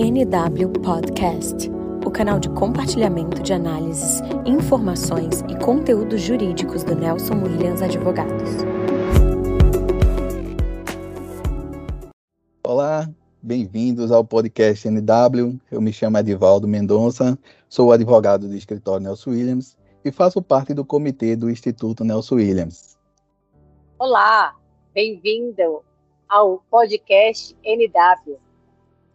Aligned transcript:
NW 0.00 0.68
Podcast, 0.80 1.68
o 2.06 2.10
canal 2.12 2.38
de 2.38 2.48
compartilhamento 2.50 3.42
de 3.42 3.52
análises, 3.52 4.20
informações 4.46 5.40
e 5.48 5.58
conteúdos 5.58 6.20
jurídicos 6.20 6.84
do 6.84 6.94
Nelson 6.94 7.42
Williams 7.42 7.82
Advogados. 7.82 8.48
Olá, 12.62 13.10
bem-vindos 13.42 14.12
ao 14.12 14.24
podcast 14.24 14.86
NW. 14.86 15.60
Eu 15.68 15.80
me 15.80 15.92
chamo 15.92 16.16
Edivaldo 16.16 16.68
Mendonça, 16.68 17.36
sou 17.68 17.90
advogado 17.90 18.46
do 18.46 18.54
escritório 18.54 19.02
Nelson 19.02 19.30
Williams 19.30 19.76
e 20.04 20.12
faço 20.12 20.40
parte 20.40 20.72
do 20.72 20.84
comitê 20.84 21.34
do 21.34 21.50
Instituto 21.50 22.04
Nelson 22.04 22.36
Williams. 22.36 22.96
Olá, 23.98 24.54
bem-vindo 24.94 25.82
ao 26.28 26.62
podcast 26.70 27.56
NW. 27.64 28.47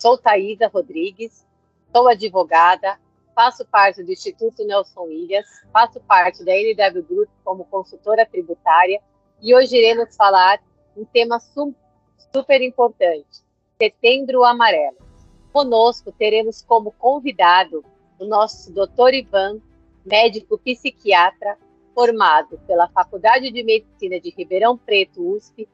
Sou 0.03 0.17
Thaisa 0.17 0.67
Rodrigues, 0.67 1.47
sou 1.95 2.09
advogada, 2.09 2.99
faço 3.33 3.65
parte 3.65 4.03
do 4.03 4.11
Instituto 4.11 4.65
Nelson 4.65 5.03
Williams, 5.03 5.47
faço 5.71 5.97
parte 6.01 6.43
da 6.43 6.51
NW 6.51 7.03
Group 7.03 7.29
como 7.41 7.63
consultora 7.63 8.25
tributária 8.25 9.01
e 9.41 9.55
hoje 9.55 9.77
iremos 9.77 10.13
falar 10.13 10.61
um 10.97 11.05
tema 11.05 11.39
super 11.39 12.61
importante, 12.61 13.45
Setembro 13.81 14.43
Amarelo. 14.43 14.97
Conosco 15.53 16.11
teremos 16.11 16.61
como 16.61 16.91
convidado 16.91 17.81
o 18.19 18.25
nosso 18.25 18.73
Dr. 18.73 19.13
Ivan, 19.13 19.61
médico 20.05 20.57
psiquiatra, 20.57 21.57
formado 21.95 22.59
pela 22.67 22.89
Faculdade 22.89 23.49
de 23.49 23.63
Medicina 23.63 24.19
de 24.19 24.31
Ribeirão 24.31 24.77
Preto, 24.77 25.25
USP, 25.33 25.65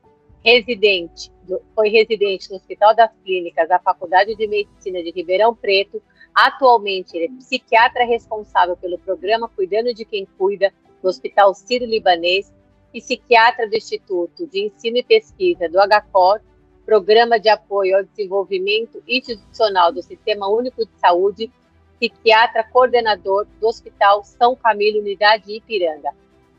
residente, 0.44 1.32
foi 1.76 1.90
residente 1.90 2.50
no 2.50 2.58
Hospital 2.58 2.96
das 2.96 3.12
Clínicas 3.24 3.68
da 3.68 3.80
Faculdade 3.80 4.36
de 4.36 4.48
Medicina 4.48 5.04
de 5.04 5.12
Ribeirão 5.12 5.56
Preto. 5.56 6.02
Atualmente, 6.34 7.16
ele 7.16 7.26
é 7.26 7.38
psiquiatra 7.38 8.06
responsável 8.06 8.78
pelo 8.78 9.00
programa 9.00 9.50
Cuidando 9.50 9.94
de 9.94 10.06
Quem 10.06 10.28
Cuida 10.38 10.74
do 11.02 11.10
Hospital 11.10 11.54
Sírio-Libanês, 11.54 12.54
psiquiatra 12.94 13.68
do 13.68 13.76
Instituto 13.76 14.48
de 14.48 14.66
Ensino 14.66 14.98
e 14.98 15.04
Pesquisa 15.04 15.68
do 15.70 15.78
HCOR, 15.80 16.40
Programa 16.86 17.40
de 17.40 17.50
Apoio 17.50 17.98
ao 17.98 18.04
Desenvolvimento 18.04 19.02
Institucional 19.08 19.92
do 19.92 20.02
Sistema 20.02 20.48
Único 20.48 20.86
de 20.86 20.92
Saúde, 21.00 21.52
psiquiatra 22.00 22.64
coordenador 22.64 23.46
do 23.60 23.68
Hospital 23.68 24.24
São 24.24 24.56
Camilo 24.56 25.00
Unidade 25.00 25.52
Ipiranga. 25.52 26.12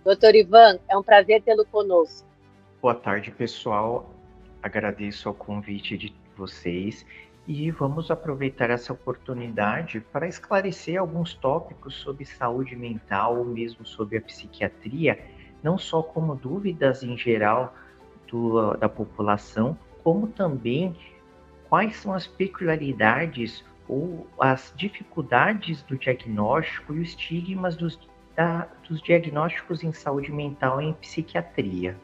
Doutor 0.05 0.35
Ivan, 0.35 0.79
é 0.89 0.97
um 0.97 1.03
prazer 1.03 1.43
tê-lo 1.43 1.67
conosco. 1.67 2.30
Boa 2.81 2.95
tarde, 2.95 3.31
pessoal. 3.31 4.09
Agradeço 4.63 5.29
ao 5.29 5.35
convite 5.35 5.99
de 5.99 6.15
vocês 6.35 7.05
e 7.47 7.71
vamos 7.71 8.11
aproveitar 8.11 8.71
essa 8.71 8.91
oportunidade 8.91 10.01
para 10.01 10.27
esclarecer 10.27 10.99
alguns 10.99 11.35
tópicos 11.35 11.95
sobre 11.97 12.25
saúde 12.25 12.75
mental 12.75 13.37
ou 13.37 13.45
mesmo 13.45 13.85
sobre 13.85 14.17
a 14.17 14.23
psiquiatria, 14.23 15.23
não 15.63 15.77
só 15.77 16.03
como 16.03 16.35
dúvidas 16.35 17.03
em 17.03 17.19
geral 17.19 17.75
do, 18.27 18.75
da 18.79 18.89
população, 18.89 19.77
como 20.03 20.29
também 20.29 20.97
quais 21.69 21.97
são 21.97 22.15
as 22.15 22.27
peculiaridades 22.27 23.63
ou 23.87 24.27
as 24.41 24.73
dificuldades 24.75 25.83
do 25.83 25.99
diagnóstico 25.99 26.95
e 26.95 27.01
os 27.01 27.11
estigmas 27.11 27.77
dos, 27.77 28.01
da, 28.35 28.67
dos 28.89 29.03
diagnósticos 29.03 29.85
em 29.85 29.93
saúde 29.93 30.33
mental 30.33 30.81
e 30.81 30.87
em 30.87 30.95
psiquiatria. 30.95 31.95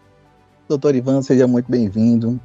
Doutor 0.69 0.97
Ivan, 0.97 1.23
seja 1.23 1.47
muito 1.47 1.71
bem-vindo. 1.71 2.41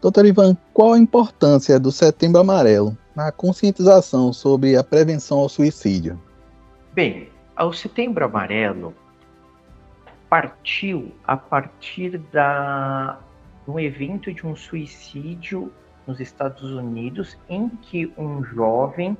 Doutor 0.00 0.24
Ivan, 0.24 0.56
qual 0.72 0.94
a 0.94 0.98
importância 0.98 1.78
do 1.78 1.92
Setembro 1.92 2.40
Amarelo 2.40 2.96
na 3.14 3.30
conscientização 3.30 4.32
sobre 4.32 4.74
a 4.74 4.82
prevenção 4.82 5.38
ao 5.38 5.48
suicídio? 5.48 6.18
Bem, 6.94 7.28
o 7.58 7.74
Setembro 7.74 8.24
Amarelo 8.24 8.94
partiu 10.30 11.12
a 11.26 11.36
partir 11.36 12.16
da 12.32 13.18
um 13.68 13.78
evento 13.78 14.32
de 14.32 14.46
um 14.46 14.56
suicídio 14.56 15.70
nos 16.06 16.20
Estados 16.20 16.72
Unidos 16.72 17.36
em 17.50 17.68
que 17.68 18.10
um 18.16 18.42
jovem 18.42 19.14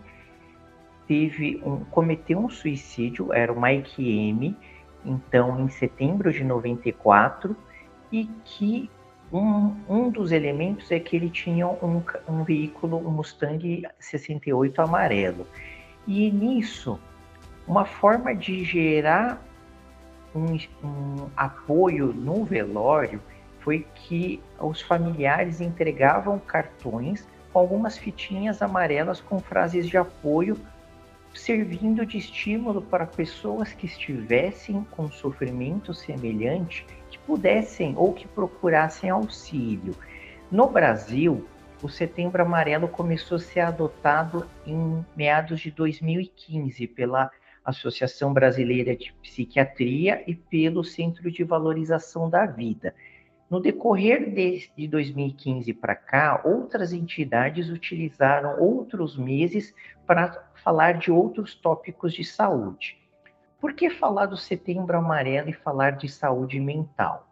teve 1.06 1.60
um 1.62 1.80
cometeu 1.84 2.38
um 2.38 2.48
suicídio, 2.48 3.30
era 3.30 3.52
o 3.52 3.60
Mike 3.60 4.02
M, 4.02 4.56
então 5.04 5.60
em 5.60 5.68
setembro 5.68 6.32
de 6.32 6.42
94 6.42 7.54
e 8.12 8.26
que 8.44 8.90
um, 9.32 9.76
um 9.88 10.10
dos 10.10 10.32
elementos 10.32 10.90
é 10.90 10.98
que 10.98 11.14
ele 11.14 11.30
tinha 11.30 11.66
um, 11.66 12.02
um 12.28 12.42
veículo, 12.42 12.96
um 12.96 13.10
Mustang 13.10 13.86
68 13.98 14.82
amarelo. 14.82 15.46
E 16.06 16.30
nisso, 16.30 16.98
uma 17.66 17.84
forma 17.84 18.34
de 18.34 18.64
gerar 18.64 19.40
um, 20.34 20.56
um 20.84 21.28
apoio 21.36 22.12
no 22.12 22.44
velório 22.44 23.22
foi 23.60 23.86
que 23.94 24.42
os 24.58 24.80
familiares 24.80 25.60
entregavam 25.60 26.38
cartões 26.38 27.28
com 27.52 27.58
algumas 27.58 27.98
fitinhas 27.98 28.62
amarelas 28.62 29.20
com 29.20 29.38
frases 29.38 29.86
de 29.88 29.96
apoio, 29.96 30.56
servindo 31.34 32.04
de 32.06 32.18
estímulo 32.18 32.82
para 32.82 33.06
pessoas 33.06 33.72
que 33.72 33.86
estivessem 33.86 34.84
com 34.90 35.10
sofrimento 35.10 35.92
semelhante 35.92 36.84
pudessem 37.30 37.94
ou 37.96 38.12
que 38.12 38.26
procurassem 38.26 39.08
auxílio. 39.08 39.94
No 40.50 40.66
Brasil, 40.66 41.46
o 41.80 41.88
Setembro 41.88 42.42
Amarelo 42.42 42.88
começou 42.88 43.36
a 43.36 43.38
ser 43.38 43.60
adotado 43.60 44.48
em 44.66 45.06
meados 45.16 45.60
de 45.60 45.70
2015 45.70 46.88
pela 46.88 47.30
Associação 47.64 48.34
Brasileira 48.34 48.96
de 48.96 49.12
Psiquiatria 49.22 50.24
e 50.26 50.34
pelo 50.34 50.82
Centro 50.82 51.30
de 51.30 51.44
Valorização 51.44 52.28
da 52.28 52.46
Vida. 52.46 52.96
No 53.48 53.60
decorrer 53.60 54.34
de 54.76 54.88
2015 54.88 55.72
para 55.74 55.94
cá, 55.94 56.42
outras 56.44 56.92
entidades 56.92 57.68
utilizaram 57.68 58.58
outros 58.60 59.16
meses 59.16 59.72
para 60.04 60.50
falar 60.56 60.94
de 60.94 61.12
outros 61.12 61.54
tópicos 61.54 62.12
de 62.12 62.24
saúde. 62.24 62.99
Por 63.60 63.74
que 63.74 63.90
falar 63.90 64.26
do 64.26 64.38
Setembro 64.38 64.96
Amarelo 64.96 65.50
e 65.50 65.52
falar 65.52 65.90
de 65.92 66.08
saúde 66.08 66.58
mental? 66.58 67.30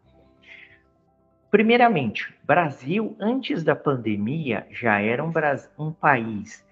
Primeiramente, 1.50 2.34
Brasil, 2.44 3.16
antes 3.18 3.64
da 3.64 3.74
pandemia, 3.74 4.66
já 4.70 5.00
era 5.00 5.24
um, 5.24 5.32
um 5.78 5.90
país 5.90 6.62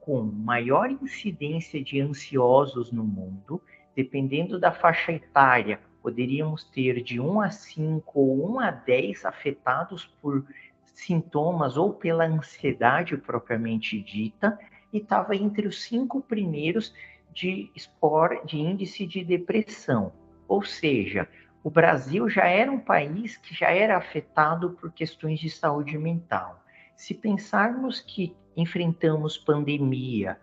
com 0.00 0.22
maior 0.22 0.90
incidência 0.90 1.82
de 1.82 1.98
ansiosos 1.98 2.92
no 2.92 3.02
mundo. 3.02 3.62
Dependendo 3.94 4.60
da 4.60 4.70
faixa 4.70 5.12
etária, 5.12 5.80
poderíamos 6.02 6.64
ter 6.64 7.02
de 7.02 7.18
1 7.18 7.40
a 7.40 7.50
5 7.50 8.20
ou 8.20 8.56
1 8.56 8.60
a 8.60 8.70
10 8.70 9.24
afetados 9.24 10.04
por 10.20 10.44
sintomas 10.84 11.78
ou 11.78 11.94
pela 11.94 12.26
ansiedade 12.26 13.16
propriamente 13.16 13.98
dita, 13.98 14.58
e 14.92 14.98
estava 14.98 15.34
entre 15.34 15.66
os 15.66 15.82
cinco 15.82 16.20
primeiros 16.20 16.94
de, 17.36 17.70
score, 17.78 18.40
de 18.46 18.56
índice 18.56 19.06
de 19.06 19.22
depressão. 19.22 20.10
Ou 20.48 20.64
seja, 20.64 21.28
o 21.62 21.68
Brasil 21.68 22.30
já 22.30 22.46
era 22.46 22.72
um 22.72 22.78
país 22.78 23.36
que 23.36 23.54
já 23.54 23.70
era 23.70 23.98
afetado 23.98 24.70
por 24.70 24.90
questões 24.90 25.38
de 25.38 25.50
saúde 25.50 25.98
mental. 25.98 26.64
Se 26.96 27.12
pensarmos 27.12 28.00
que 28.00 28.34
enfrentamos 28.56 29.36
pandemia, 29.36 30.40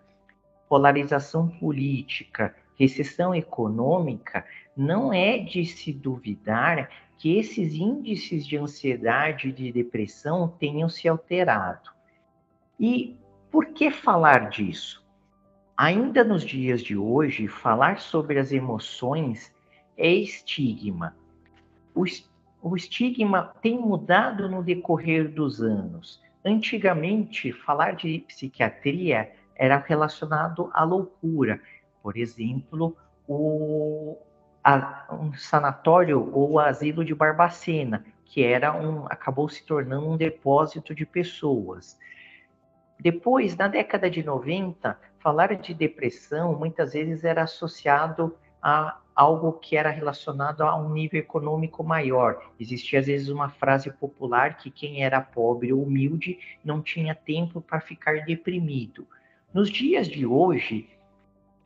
polarização 0.68 1.48
política, 1.48 2.54
recessão 2.78 3.34
econômica, 3.34 4.46
não 4.76 5.12
é 5.12 5.38
de 5.38 5.66
se 5.66 5.92
duvidar 5.92 6.88
que 7.18 7.36
esses 7.36 7.74
índices 7.74 8.46
de 8.46 8.56
ansiedade 8.56 9.48
e 9.48 9.52
de 9.52 9.72
depressão 9.72 10.48
tenham 10.48 10.88
se 10.88 11.08
alterado. 11.08 11.90
E 12.78 13.18
por 13.50 13.66
que 13.66 13.90
falar 13.90 14.48
disso? 14.48 15.03
Ainda 15.76 16.22
nos 16.22 16.44
dias 16.44 16.82
de 16.82 16.96
hoje, 16.96 17.48
falar 17.48 17.98
sobre 17.98 18.38
as 18.38 18.52
emoções 18.52 19.52
é 19.96 20.08
estigma. 20.08 21.16
O, 21.92 22.76
estigma 22.76 23.52
tem 23.60 23.76
mudado 23.76 24.48
no 24.48 24.62
decorrer 24.62 25.28
dos 25.28 25.60
anos. 25.60 26.22
Antigamente, 26.44 27.52
falar 27.52 27.96
de 27.96 28.20
psiquiatria 28.20 29.32
era 29.56 29.76
relacionado 29.76 30.70
à 30.72 30.84
loucura. 30.84 31.60
Por 32.00 32.16
exemplo, 32.16 32.96
o, 33.26 34.16
a, 34.62 35.08
um 35.12 35.32
sanatório 35.34 36.30
ou 36.32 36.60
asilo 36.60 37.04
de 37.04 37.14
Barbacena, 37.16 38.04
que 38.26 38.44
era 38.44 38.72
um, 38.72 39.06
acabou 39.06 39.48
se 39.48 39.64
tornando 39.66 40.08
um 40.08 40.16
depósito 40.16 40.94
de 40.94 41.04
pessoas. 41.04 41.98
Depois, 42.98 43.56
na 43.56 43.66
década 43.66 44.08
de 44.08 44.22
90, 44.22 44.96
falar 45.24 45.56
de 45.56 45.72
depressão 45.72 46.54
muitas 46.54 46.92
vezes 46.92 47.24
era 47.24 47.44
associado 47.44 48.36
a 48.62 48.98
algo 49.14 49.54
que 49.54 49.74
era 49.74 49.88
relacionado 49.88 50.60
a 50.62 50.76
um 50.76 50.92
nível 50.92 51.18
econômico 51.18 51.82
maior. 51.82 52.42
Existia 52.60 53.00
às 53.00 53.06
vezes 53.06 53.30
uma 53.30 53.48
frase 53.48 53.90
popular 53.90 54.58
que 54.58 54.70
quem 54.70 55.02
era 55.02 55.22
pobre 55.22 55.72
ou 55.72 55.82
humilde 55.82 56.38
não 56.62 56.82
tinha 56.82 57.14
tempo 57.14 57.62
para 57.62 57.80
ficar 57.80 58.26
deprimido. 58.26 59.06
Nos 59.52 59.70
dias 59.70 60.08
de 60.08 60.26
hoje, 60.26 60.90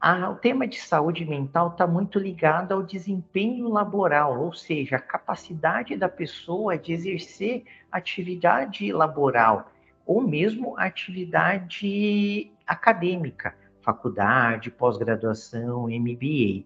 a, 0.00 0.30
o 0.30 0.36
tema 0.36 0.64
de 0.64 0.78
saúde 0.78 1.24
mental 1.24 1.70
está 1.70 1.84
muito 1.84 2.16
ligado 2.16 2.72
ao 2.72 2.82
desempenho 2.84 3.68
laboral, 3.68 4.40
ou 4.40 4.52
seja, 4.52 4.96
a 4.96 5.00
capacidade 5.00 5.96
da 5.96 6.08
pessoa 6.08 6.78
de 6.78 6.92
exercer 6.92 7.64
atividade 7.90 8.92
laboral 8.92 9.68
ou 10.08 10.22
mesmo 10.22 10.74
atividade 10.78 12.50
acadêmica, 12.66 13.54
faculdade, 13.82 14.70
pós-graduação, 14.70 15.82
MBA. 15.86 16.64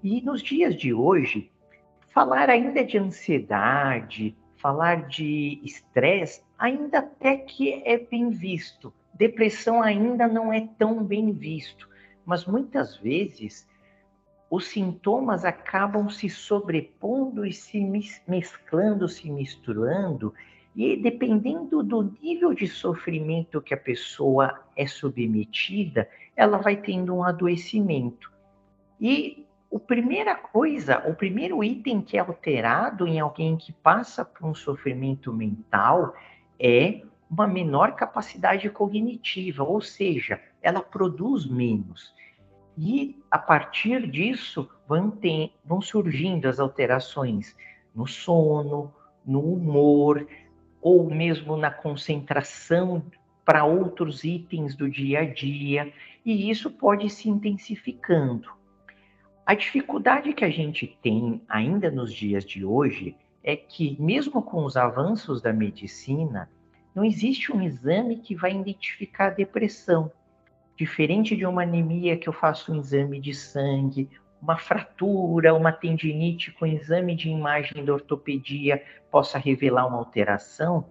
E 0.00 0.22
nos 0.22 0.40
dias 0.40 0.76
de 0.76 0.94
hoje, 0.94 1.50
falar 2.14 2.48
ainda 2.48 2.84
de 2.84 2.96
ansiedade, 2.96 4.36
falar 4.58 5.08
de 5.08 5.60
estresse, 5.64 6.40
ainda 6.56 7.00
até 7.00 7.36
que 7.38 7.82
é 7.84 7.98
bem 7.98 8.30
visto. 8.30 8.94
Depressão 9.12 9.82
ainda 9.82 10.28
não 10.28 10.52
é 10.52 10.68
tão 10.78 11.02
bem 11.02 11.32
visto, 11.32 11.88
mas 12.24 12.46
muitas 12.46 12.96
vezes 12.96 13.68
os 14.48 14.68
sintomas 14.68 15.44
acabam 15.44 16.08
se 16.08 16.28
sobrepondo 16.28 17.44
e 17.44 17.52
se 17.52 17.80
mesclando, 18.26 19.08
se 19.08 19.28
misturando, 19.28 20.32
e 20.74 20.96
dependendo 20.96 21.82
do 21.82 22.14
nível 22.22 22.54
de 22.54 22.68
sofrimento 22.68 23.60
que 23.60 23.74
a 23.74 23.76
pessoa 23.76 24.60
é 24.76 24.86
submetida, 24.86 26.08
ela 26.36 26.58
vai 26.58 26.76
tendo 26.76 27.14
um 27.14 27.24
adoecimento. 27.24 28.30
E 29.00 29.46
a 29.74 29.78
primeira 29.78 30.34
coisa, 30.34 31.02
o 31.08 31.14
primeiro 31.14 31.62
item 31.62 32.00
que 32.00 32.16
é 32.16 32.20
alterado 32.20 33.06
em 33.06 33.18
alguém 33.20 33.56
que 33.56 33.72
passa 33.72 34.24
por 34.24 34.46
um 34.46 34.54
sofrimento 34.54 35.32
mental 35.32 36.14
é 36.58 37.02
uma 37.30 37.46
menor 37.46 37.94
capacidade 37.94 38.70
cognitiva, 38.70 39.62
ou 39.62 39.80
seja, 39.80 40.40
ela 40.62 40.80
produz 40.80 41.46
menos. 41.46 42.14
E 42.76 43.20
a 43.30 43.38
partir 43.38 44.08
disso 44.08 44.70
vão, 44.86 45.10
ter, 45.10 45.52
vão 45.64 45.80
surgindo 45.80 46.48
as 46.48 46.58
alterações 46.58 47.54
no 47.94 48.06
sono, 48.06 48.94
no 49.26 49.40
humor, 49.40 50.26
ou 50.80 51.08
mesmo 51.10 51.56
na 51.56 51.70
concentração 51.70 53.02
para 53.44 53.64
outros 53.64 54.24
itens 54.24 54.74
do 54.74 54.88
dia 54.88 55.20
a 55.20 55.24
dia, 55.24 55.92
e 56.24 56.50
isso 56.50 56.70
pode 56.70 57.08
se 57.08 57.28
intensificando. 57.28 58.50
A 59.46 59.54
dificuldade 59.54 60.34
que 60.34 60.44
a 60.44 60.50
gente 60.50 60.98
tem 61.02 61.40
ainda 61.48 61.90
nos 61.90 62.12
dias 62.12 62.44
de 62.44 62.64
hoje 62.64 63.16
é 63.42 63.56
que, 63.56 63.96
mesmo 63.98 64.42
com 64.42 64.64
os 64.64 64.76
avanços 64.76 65.40
da 65.40 65.54
medicina, 65.54 66.50
não 66.94 67.02
existe 67.02 67.50
um 67.50 67.62
exame 67.62 68.18
que 68.18 68.34
vai 68.34 68.52
identificar 68.54 69.28
a 69.28 69.30
depressão. 69.30 70.12
Diferente 70.76 71.34
de 71.34 71.46
uma 71.46 71.62
anemia 71.62 72.18
que 72.18 72.28
eu 72.28 72.32
faço 72.32 72.72
um 72.72 72.80
exame 72.80 73.18
de 73.18 73.32
sangue, 73.32 74.10
uma 74.40 74.56
fratura, 74.56 75.54
uma 75.54 75.72
tendinite 75.72 76.52
com 76.52 76.66
exame 76.66 77.14
de 77.14 77.28
imagem 77.28 77.84
da 77.84 77.92
ortopedia 77.92 78.82
possa 79.10 79.38
revelar 79.38 79.86
uma 79.86 79.98
alteração, 79.98 80.84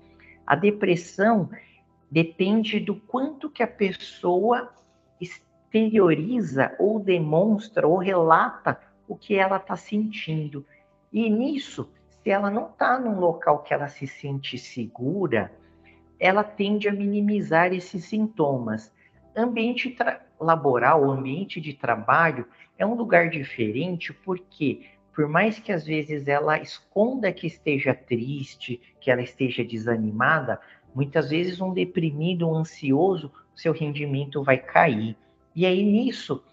a 0.45 0.55
depressão 0.55 1.49
depende 2.09 2.79
do 2.79 2.95
quanto 2.95 3.49
que 3.49 3.61
a 3.61 3.67
pessoa 3.67 4.71
exterioriza 5.19 6.73
ou 6.79 6.99
demonstra 6.99 7.87
ou 7.87 7.97
relata 7.97 8.79
o 9.07 9.15
que 9.15 9.35
ela 9.35 9.57
está 9.57 9.75
sentindo. 9.75 10.65
E 11.11 11.29
nisso, 11.29 11.91
se 12.09 12.29
ela 12.29 12.49
não 12.49 12.67
está 12.67 12.99
num 12.99 13.19
local 13.19 13.63
que 13.63 13.73
ela 13.73 13.87
se 13.87 14.07
sente 14.07 14.57
segura, 14.57 15.51
ela 16.19 16.43
tende 16.43 16.87
a 16.87 16.93
minimizar 16.93 17.73
esses 17.73 18.05
sintomas. 18.05 18.91
Ambiente 19.35 19.89
laboral, 20.39 21.03
o 21.03 21.11
ambiente 21.11 21.59
de 21.59 21.73
trabalho 21.73 22.47
é 22.77 22.85
um 22.85 22.93
lugar 22.93 23.29
diferente 23.29 24.13
porque, 24.13 24.85
por 25.13 25.27
mais 25.27 25.59
que 25.59 25.71
às 25.71 25.85
vezes 25.85 26.27
ela 26.27 26.59
esconda 26.59 27.31
que 27.31 27.47
esteja 27.47 27.93
triste, 27.93 28.81
que 28.99 29.09
ela 29.09 29.21
esteja 29.21 29.63
desanimada, 29.63 30.59
muitas 30.93 31.29
vezes 31.29 31.61
um 31.61 31.73
deprimido, 31.73 32.49
um 32.49 32.55
ansioso, 32.55 33.31
seu 33.55 33.73
rendimento 33.73 34.43
vai 34.43 34.57
cair. 34.57 35.15
E 35.55 35.65
aí 35.65 35.83
nisso 35.83 36.43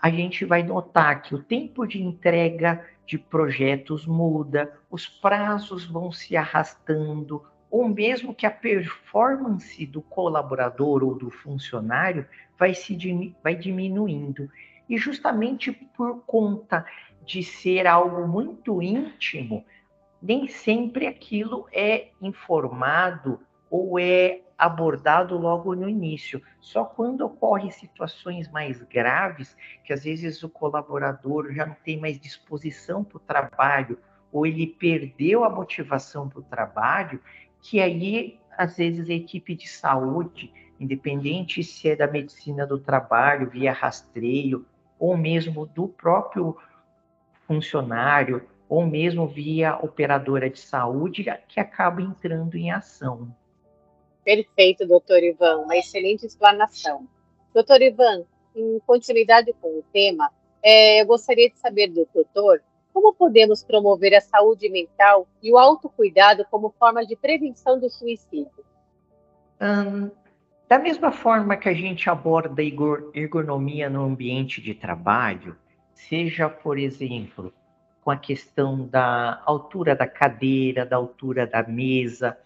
a 0.00 0.10
gente 0.10 0.44
vai 0.44 0.62
notar 0.62 1.20
que 1.22 1.34
o 1.34 1.42
tempo 1.42 1.86
de 1.86 2.02
entrega 2.02 2.82
de 3.06 3.18
projetos 3.18 4.06
muda, 4.06 4.72
os 4.90 5.06
prazos 5.06 5.84
vão 5.84 6.10
se 6.10 6.36
arrastando, 6.36 7.42
ou 7.70 7.88
mesmo 7.88 8.34
que 8.34 8.46
a 8.46 8.50
performance 8.50 9.86
do 9.86 10.02
colaborador 10.02 11.04
ou 11.04 11.14
do 11.14 11.30
funcionário 11.30 12.26
vai 12.58 12.74
se 12.74 12.98
vai 13.42 13.54
diminuindo. 13.54 14.50
E 14.88 14.98
justamente 14.98 15.70
por 15.70 16.22
conta 16.26 16.84
de 17.24 17.44
ser 17.44 17.86
algo 17.86 18.26
muito 18.26 18.82
íntimo, 18.82 19.64
nem 20.20 20.48
sempre 20.48 21.06
aquilo 21.06 21.66
é 21.72 22.08
informado 22.20 23.40
ou 23.70 23.98
é 23.98 24.40
abordado 24.58 25.38
logo 25.38 25.74
no 25.74 25.88
início. 25.88 26.42
Só 26.60 26.84
quando 26.84 27.22
ocorrem 27.22 27.70
situações 27.70 28.50
mais 28.50 28.82
graves, 28.82 29.56
que 29.84 29.92
às 29.92 30.04
vezes 30.04 30.42
o 30.42 30.48
colaborador 30.48 31.52
já 31.52 31.64
não 31.64 31.76
tem 31.84 31.98
mais 31.98 32.20
disposição 32.20 33.02
para 33.04 33.16
o 33.16 33.20
trabalho, 33.20 33.98
ou 34.32 34.46
ele 34.46 34.66
perdeu 34.66 35.44
a 35.44 35.50
motivação 35.50 36.28
para 36.28 36.40
o 36.40 36.42
trabalho, 36.42 37.20
que 37.62 37.80
aí, 37.80 38.38
às 38.56 38.76
vezes, 38.76 39.08
a 39.08 39.12
equipe 39.12 39.54
de 39.54 39.68
saúde, 39.68 40.52
independente 40.78 41.62
se 41.62 41.90
é 41.90 41.96
da 41.96 42.06
medicina 42.06 42.66
do 42.66 42.78
trabalho, 42.78 43.50
via 43.50 43.72
rastreio, 43.72 44.66
ou 44.98 45.16
mesmo 45.16 45.66
do 45.66 45.88
próprio 45.88 46.56
funcionário, 47.46 48.46
ou 48.68 48.86
mesmo 48.86 49.26
via 49.26 49.76
operadora 49.76 50.48
de 50.48 50.60
saúde, 50.60 51.24
que 51.48 51.58
acaba 51.58 52.00
entrando 52.00 52.56
em 52.56 52.70
ação. 52.70 53.34
Perfeito, 54.24 54.86
doutor 54.86 55.22
Ivan, 55.22 55.58
uma 55.58 55.76
excelente 55.76 56.24
explanação. 56.24 57.08
Doutor 57.52 57.82
Ivan, 57.82 58.24
em 58.54 58.78
continuidade 58.86 59.52
com 59.60 59.68
o 59.68 59.84
tema, 59.92 60.30
é, 60.62 61.00
eu 61.00 61.06
gostaria 61.06 61.50
de 61.50 61.58
saber 61.58 61.88
do 61.88 62.06
doutor 62.14 62.62
como 62.92 63.14
podemos 63.14 63.62
promover 63.62 64.14
a 64.14 64.20
saúde 64.20 64.68
mental 64.68 65.26
e 65.42 65.52
o 65.52 65.58
autocuidado 65.58 66.44
como 66.50 66.74
forma 66.78 67.04
de 67.04 67.16
prevenção 67.16 67.78
do 67.78 67.88
suicídio. 67.88 68.64
Da 70.68 70.78
mesma 70.78 71.10
forma 71.10 71.56
que 71.56 71.68
a 71.68 71.74
gente 71.74 72.08
aborda 72.08 72.62
ergonomia 73.14 73.90
no 73.90 74.04
ambiente 74.04 74.60
de 74.60 74.74
trabalho, 74.74 75.56
seja, 75.92 76.48
por 76.48 76.78
exemplo, 76.78 77.52
com 78.02 78.10
a 78.10 78.16
questão 78.16 78.86
da 78.86 79.42
altura 79.44 79.94
da 79.94 80.06
cadeira, 80.06 80.86
da 80.86 80.96
altura 80.96 81.46
da 81.46 81.62
mesa, 81.62 82.38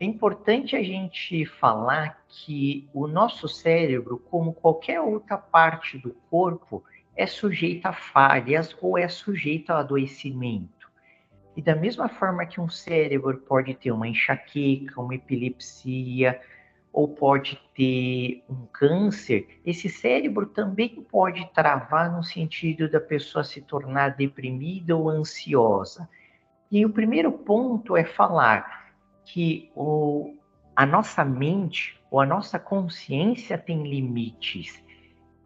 é 0.00 0.04
importante 0.06 0.74
a 0.74 0.82
gente 0.82 1.44
falar 1.44 2.24
que 2.26 2.88
o 2.94 3.06
nosso 3.06 3.46
cérebro, 3.46 4.18
como 4.30 4.54
qualquer 4.54 5.00
outra 5.00 5.36
parte 5.36 5.98
do 5.98 6.14
corpo, 6.30 6.82
é 7.20 7.26
sujeito 7.26 7.84
a 7.84 7.92
falhas 7.92 8.74
ou 8.80 8.96
é 8.96 9.06
sujeito 9.06 9.70
a 9.70 9.80
adoecimento. 9.80 10.90
E 11.54 11.60
da 11.60 11.76
mesma 11.76 12.08
forma 12.08 12.46
que 12.46 12.58
um 12.58 12.68
cérebro 12.70 13.36
pode 13.36 13.74
ter 13.74 13.92
uma 13.92 14.08
enxaqueca, 14.08 14.98
uma 14.98 15.14
epilepsia, 15.14 16.40
ou 16.90 17.06
pode 17.06 17.60
ter 17.76 18.42
um 18.48 18.64
câncer, 18.72 19.60
esse 19.66 19.86
cérebro 19.86 20.46
também 20.46 21.02
pode 21.02 21.46
travar 21.52 22.10
no 22.10 22.24
sentido 22.24 22.90
da 22.90 22.98
pessoa 22.98 23.44
se 23.44 23.60
tornar 23.60 24.16
deprimida 24.16 24.96
ou 24.96 25.10
ansiosa. 25.10 26.08
E 26.72 26.86
o 26.86 26.90
primeiro 26.90 27.30
ponto 27.30 27.98
é 27.98 28.04
falar 28.04 28.94
que 29.26 29.70
o, 29.76 30.34
a 30.74 30.86
nossa 30.86 31.22
mente 31.22 32.00
ou 32.10 32.18
a 32.18 32.24
nossa 32.24 32.58
consciência 32.58 33.58
tem 33.58 33.86
limites. 33.86 34.82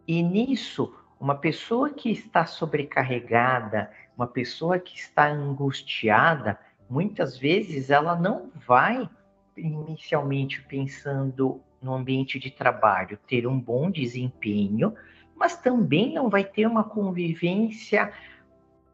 E 0.07 0.23
nisso, 0.23 0.93
uma 1.19 1.35
pessoa 1.35 1.89
que 1.89 2.11
está 2.11 2.45
sobrecarregada, 2.45 3.91
uma 4.17 4.27
pessoa 4.27 4.79
que 4.79 4.97
está 4.97 5.27
angustiada, 5.27 6.59
muitas 6.89 7.37
vezes 7.37 7.89
ela 7.89 8.15
não 8.15 8.51
vai 8.67 9.09
inicialmente 9.57 10.61
pensando 10.63 11.61
no 11.81 11.93
ambiente 11.93 12.39
de 12.39 12.51
trabalho 12.51 13.17
ter 13.27 13.47
um 13.47 13.59
bom 13.59 13.89
desempenho, 13.89 14.93
mas 15.35 15.57
também 15.57 16.13
não 16.13 16.29
vai 16.29 16.43
ter 16.43 16.65
uma 16.65 16.83
convivência 16.83 18.11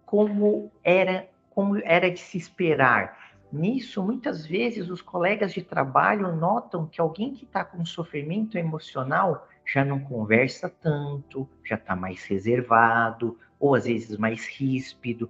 como 0.06 0.72
era 0.84 1.28
como 1.50 1.78
era 1.78 2.10
de 2.10 2.20
se 2.20 2.38
esperar. 2.38 3.34
Nisso, 3.52 4.02
muitas 4.02 4.46
vezes, 4.46 4.90
os 4.90 5.02
colegas 5.02 5.52
de 5.54 5.62
trabalho 5.62 6.34
notam 6.34 6.88
que 6.88 7.02
alguém 7.02 7.34
que 7.34 7.44
está 7.44 7.66
com 7.66 7.86
sofrimento 7.86 8.58
emocional 8.58 9.48
já 9.66 9.86
não 9.86 10.00
conversa 10.00 10.70
tanto, 10.70 11.48
já 11.64 11.76
está 11.76 11.96
mais 11.96 12.24
reservado, 12.24 13.38
ou 13.60 13.76
às 13.76 13.86
vezes 13.86 14.18
mais 14.18 14.48
ríspido. 14.48 15.30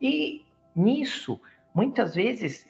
E 0.00 0.44
nisso, 0.74 1.40
muitas 1.74 2.14
vezes, 2.14 2.66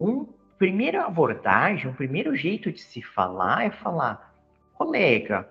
um 0.00 0.26
primeira 0.58 1.04
abordagem, 1.06 1.90
um 1.90 1.94
primeiro 1.94 2.36
jeito 2.36 2.70
de 2.70 2.80
se 2.80 3.00
falar 3.00 3.64
é 3.64 3.70
falar, 3.70 4.34
colega, 4.74 5.48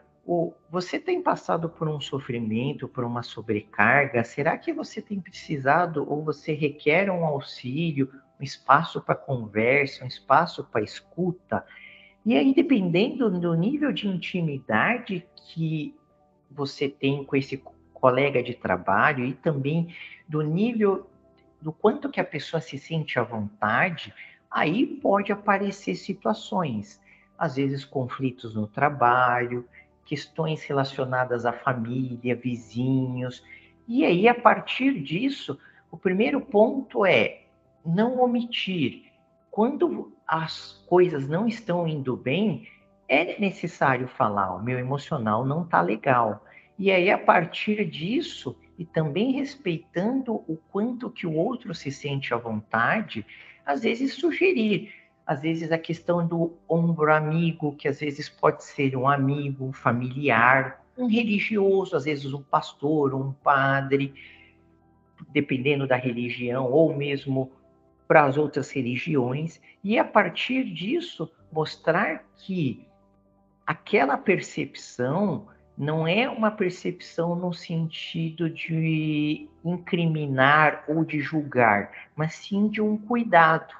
você 0.69 0.99
tem 0.99 1.23
passado 1.23 1.67
por 1.69 1.87
um 1.87 1.99
sofrimento, 1.99 2.87
por 2.87 3.03
uma 3.03 3.23
sobrecarga? 3.23 4.23
Será 4.23 4.55
que 4.57 4.71
você 4.71 5.01
tem 5.01 5.19
precisado 5.19 6.07
ou 6.07 6.23
você 6.23 6.53
requer 6.53 7.09
um 7.09 7.25
auxílio, 7.25 8.11
um 8.39 8.43
espaço 8.43 9.01
para 9.01 9.15
conversa, 9.15 10.03
um 10.03 10.07
espaço 10.07 10.63
para 10.63 10.83
escuta? 10.83 11.65
E 12.29 12.37
aí, 12.37 12.53
dependendo 12.53 13.27
do 13.27 13.55
nível 13.55 13.91
de 13.91 14.07
intimidade 14.07 15.25
que 15.35 15.95
você 16.51 16.87
tem 16.87 17.23
com 17.23 17.35
esse 17.35 17.57
colega 17.91 18.43
de 18.43 18.53
trabalho 18.53 19.25
e 19.25 19.33
também 19.33 19.95
do 20.27 20.43
nível 20.43 21.09
do 21.59 21.73
quanto 21.73 22.07
que 22.07 22.19
a 22.19 22.23
pessoa 22.23 22.61
se 22.61 22.77
sente 22.77 23.17
à 23.17 23.23
vontade, 23.23 24.13
aí 24.51 24.85
pode 24.85 25.31
aparecer 25.31 25.95
situações, 25.95 27.01
às 27.35 27.55
vezes 27.55 27.83
conflitos 27.83 28.53
no 28.53 28.67
trabalho, 28.67 29.67
questões 30.05 30.61
relacionadas 30.61 31.47
à 31.47 31.51
família, 31.51 32.35
vizinhos. 32.35 33.43
E 33.87 34.05
aí, 34.05 34.27
a 34.27 34.35
partir 34.35 35.01
disso, 35.01 35.57
o 35.89 35.97
primeiro 35.97 36.39
ponto 36.39 37.03
é 37.03 37.45
não 37.83 38.21
omitir. 38.21 39.05
Quando 39.49 40.13
as 40.29 40.85
coisas 40.87 41.27
não 41.27 41.47
estão 41.47 41.87
indo 41.87 42.15
bem, 42.15 42.67
é 43.07 43.39
necessário 43.39 44.07
falar: 44.07 44.55
o 44.55 44.63
meu 44.63 44.77
emocional 44.77 45.43
não 45.43 45.63
está 45.63 45.81
legal. 45.81 46.45
E 46.77 46.91
aí, 46.91 47.09
a 47.09 47.17
partir 47.17 47.83
disso, 47.83 48.55
e 48.77 48.85
também 48.85 49.33
respeitando 49.33 50.35
o 50.47 50.57
quanto 50.71 51.09
que 51.09 51.25
o 51.25 51.33
outro 51.33 51.73
se 51.73 51.91
sente 51.91 52.33
à 52.33 52.37
vontade, 52.37 53.25
às 53.65 53.81
vezes 53.81 54.13
sugerir, 54.13 54.93
às 55.25 55.41
vezes 55.41 55.71
a 55.71 55.77
questão 55.77 56.25
do 56.25 56.53
ombro 56.69 57.11
amigo, 57.11 57.75
que 57.75 57.87
às 57.87 57.99
vezes 57.99 58.29
pode 58.29 58.63
ser 58.63 58.95
um 58.95 59.07
amigo, 59.07 59.65
um 59.65 59.73
familiar, 59.73 60.81
um 60.95 61.07
religioso, 61.07 61.95
às 61.95 62.05
vezes 62.05 62.31
um 62.33 62.41
pastor, 62.41 63.13
um 63.15 63.33
padre, 63.33 64.13
dependendo 65.33 65.87
da 65.87 65.97
religião, 65.97 66.71
ou 66.71 66.95
mesmo 66.95 67.51
para 68.09 68.25
as 68.25 68.39
outras 68.39 68.71
religiões, 68.71 69.61
e 69.83 69.99
a 69.99 70.03
partir 70.03 70.63
disso 70.63 71.31
mostrar 71.51 72.25
que 72.37 72.83
aquela 73.67 74.17
percepção 74.17 75.47
não 75.77 76.07
é 76.07 76.27
uma 76.27 76.49
percepção 76.49 77.35
no 77.35 77.53
sentido 77.53 78.49
de 78.49 79.47
incriminar 79.63 80.85
ou 80.87 81.05
de 81.05 81.19
julgar, 81.19 81.91
mas 82.15 82.33
sim 82.33 82.67
de 82.67 82.81
um 82.81 82.97
cuidado. 82.97 83.75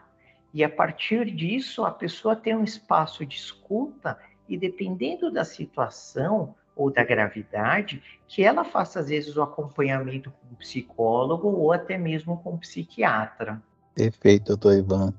E 0.54 0.64
a 0.64 0.70
partir 0.70 1.26
disso, 1.32 1.84
a 1.84 1.90
pessoa 1.90 2.36
tem 2.36 2.56
um 2.56 2.64
espaço 2.64 3.26
de 3.26 3.36
escuta 3.36 4.16
e 4.48 4.56
dependendo 4.56 5.32
da 5.32 5.44
situação 5.44 6.54
ou 6.76 6.92
da 6.92 7.04
gravidade, 7.04 8.04
que 8.28 8.44
ela 8.44 8.64
faça 8.64 9.00
às 9.00 9.10
vezes 9.10 9.36
o 9.36 9.42
acompanhamento 9.42 10.30
com 10.30 10.54
um 10.54 10.56
psicólogo 10.56 11.48
ou 11.48 11.74
até 11.74 11.98
mesmo 11.98 12.38
com 12.38 12.52
um 12.52 12.58
psiquiatra. 12.60 13.60
Perfeito, 14.00 14.56
doutor 14.56 14.78
Ivan. 14.78 15.14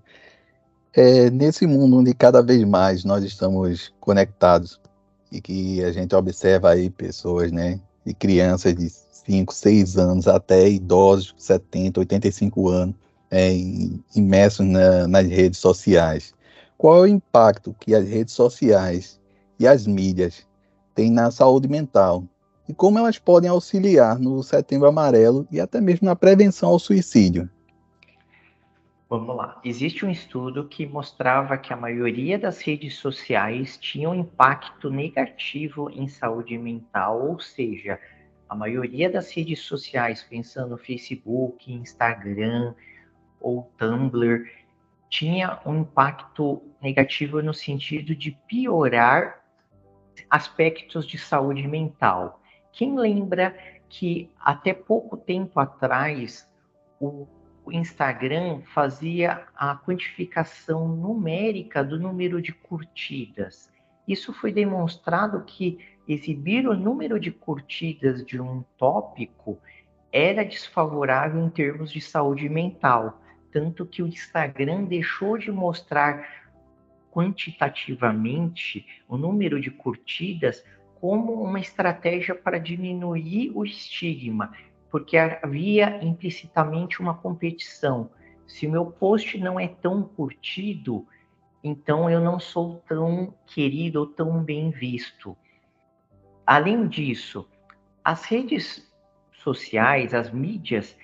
É, 0.94 1.28
nesse 1.28 1.66
mundo 1.66 1.98
onde 1.98 2.14
cada 2.14 2.42
vez 2.42 2.64
mais 2.64 3.04
nós 3.04 3.22
estamos 3.22 3.92
conectados 4.00 4.80
e 5.30 5.38
que 5.38 5.84
a 5.84 5.92
gente 5.92 6.14
observa 6.14 6.70
aí 6.70 6.88
pessoas, 6.88 7.52
né, 7.52 7.78
de 8.06 8.14
crianças 8.14 8.74
de 8.74 8.88
5, 8.88 9.52
6 9.52 9.98
anos 9.98 10.26
até 10.26 10.66
idosos, 10.66 11.34
70, 11.36 12.00
85 12.00 12.68
anos, 12.70 12.94
é, 13.30 13.52
imersos 14.16 14.66
na, 14.66 15.06
nas 15.06 15.26
redes 15.26 15.60
sociais. 15.60 16.32
Qual 16.78 16.96
é 16.96 17.00
o 17.02 17.06
impacto 17.06 17.76
que 17.78 17.94
as 17.94 18.08
redes 18.08 18.32
sociais 18.32 19.20
e 19.58 19.68
as 19.68 19.86
mídias 19.86 20.46
têm 20.94 21.10
na 21.10 21.30
saúde 21.30 21.68
mental? 21.68 22.24
E 22.66 22.72
como 22.72 22.98
elas 22.98 23.18
podem 23.18 23.50
auxiliar 23.50 24.18
no 24.18 24.42
Setembro 24.42 24.88
Amarelo 24.88 25.46
e 25.50 25.60
até 25.60 25.82
mesmo 25.82 26.06
na 26.06 26.16
prevenção 26.16 26.70
ao 26.70 26.78
suicídio? 26.78 27.46
Vamos 29.10 29.34
lá. 29.34 29.60
Existe 29.64 30.06
um 30.06 30.10
estudo 30.10 30.68
que 30.68 30.86
mostrava 30.86 31.58
que 31.58 31.72
a 31.72 31.76
maioria 31.76 32.38
das 32.38 32.60
redes 32.60 32.94
sociais 32.94 33.76
tinha 33.76 34.08
um 34.08 34.14
impacto 34.14 34.88
negativo 34.88 35.90
em 35.90 36.06
saúde 36.06 36.56
mental, 36.56 37.20
ou 37.20 37.40
seja, 37.40 37.98
a 38.48 38.54
maioria 38.54 39.10
das 39.10 39.32
redes 39.32 39.62
sociais, 39.62 40.22
pensando 40.22 40.70
no 40.70 40.78
Facebook, 40.78 41.72
Instagram 41.72 42.72
ou 43.40 43.68
Tumblr, 43.76 44.48
tinha 45.08 45.58
um 45.66 45.80
impacto 45.80 46.62
negativo 46.80 47.42
no 47.42 47.52
sentido 47.52 48.14
de 48.14 48.30
piorar 48.46 49.42
aspectos 50.30 51.04
de 51.04 51.18
saúde 51.18 51.66
mental. 51.66 52.40
Quem 52.70 52.96
lembra 52.96 53.58
que 53.88 54.30
até 54.38 54.72
pouco 54.72 55.16
tempo 55.16 55.58
atrás 55.58 56.48
o 57.00 57.26
o 57.64 57.72
Instagram 57.72 58.62
fazia 58.74 59.46
a 59.54 59.76
quantificação 59.76 60.88
numérica 60.88 61.84
do 61.84 61.98
número 61.98 62.40
de 62.40 62.52
curtidas. 62.52 63.70
Isso 64.08 64.32
foi 64.32 64.52
demonstrado 64.52 65.44
que 65.44 65.78
exibir 66.08 66.66
o 66.66 66.74
número 66.74 67.20
de 67.20 67.30
curtidas 67.30 68.24
de 68.24 68.40
um 68.40 68.64
tópico 68.76 69.58
era 70.12 70.44
desfavorável 70.44 71.44
em 71.44 71.50
termos 71.50 71.92
de 71.92 72.00
saúde 72.00 72.48
mental, 72.48 73.22
tanto 73.52 73.86
que 73.86 74.02
o 74.02 74.06
Instagram 74.06 74.84
deixou 74.84 75.38
de 75.38 75.52
mostrar 75.52 76.26
quantitativamente 77.12 78.86
o 79.08 79.16
número 79.16 79.60
de 79.60 79.70
curtidas 79.70 80.64
como 81.00 81.42
uma 81.42 81.60
estratégia 81.60 82.34
para 82.34 82.58
diminuir 82.58 83.52
o 83.54 83.64
estigma, 83.64 84.52
porque 84.90 85.16
havia 85.16 86.02
implicitamente 86.04 87.00
uma 87.00 87.14
competição. 87.14 88.10
Se 88.46 88.66
o 88.66 88.70
meu 88.70 88.86
post 88.86 89.38
não 89.38 89.58
é 89.58 89.68
tão 89.68 90.02
curtido, 90.02 91.06
então 91.62 92.10
eu 92.10 92.20
não 92.20 92.40
sou 92.40 92.82
tão 92.88 93.32
querido 93.46 94.00
ou 94.00 94.06
tão 94.06 94.42
bem 94.42 94.70
visto. 94.70 95.36
Além 96.44 96.88
disso, 96.88 97.48
as 98.04 98.24
redes 98.24 98.90
sociais, 99.32 100.12
as 100.12 100.32
mídias, 100.32 100.96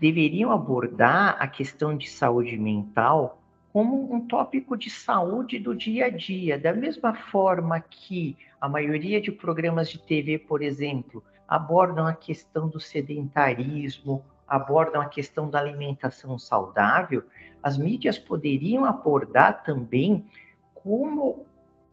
deveriam 0.00 0.52
abordar 0.52 1.36
a 1.40 1.48
questão 1.48 1.96
de 1.96 2.08
saúde 2.08 2.56
mental 2.56 3.42
como 3.72 4.12
um 4.12 4.26
tópico 4.26 4.76
de 4.76 4.88
saúde 4.88 5.58
do 5.58 5.74
dia 5.74 6.06
a 6.06 6.10
dia, 6.10 6.58
da 6.58 6.72
mesma 6.72 7.14
forma 7.14 7.80
que 7.80 8.36
a 8.60 8.68
maioria 8.68 9.20
de 9.20 9.30
programas 9.30 9.90
de 9.90 9.98
TV, 9.98 10.38
por 10.38 10.62
exemplo, 10.62 11.22
abordam 11.48 12.06
a 12.06 12.12
questão 12.12 12.68
do 12.68 12.78
sedentarismo, 12.78 14.22
abordam 14.46 15.00
a 15.00 15.06
questão 15.06 15.48
da 15.48 15.58
alimentação 15.58 16.38
saudável, 16.38 17.24
as 17.62 17.78
mídias 17.78 18.18
poderiam 18.18 18.84
abordar 18.84 19.62
também 19.64 20.26
como 20.74 21.46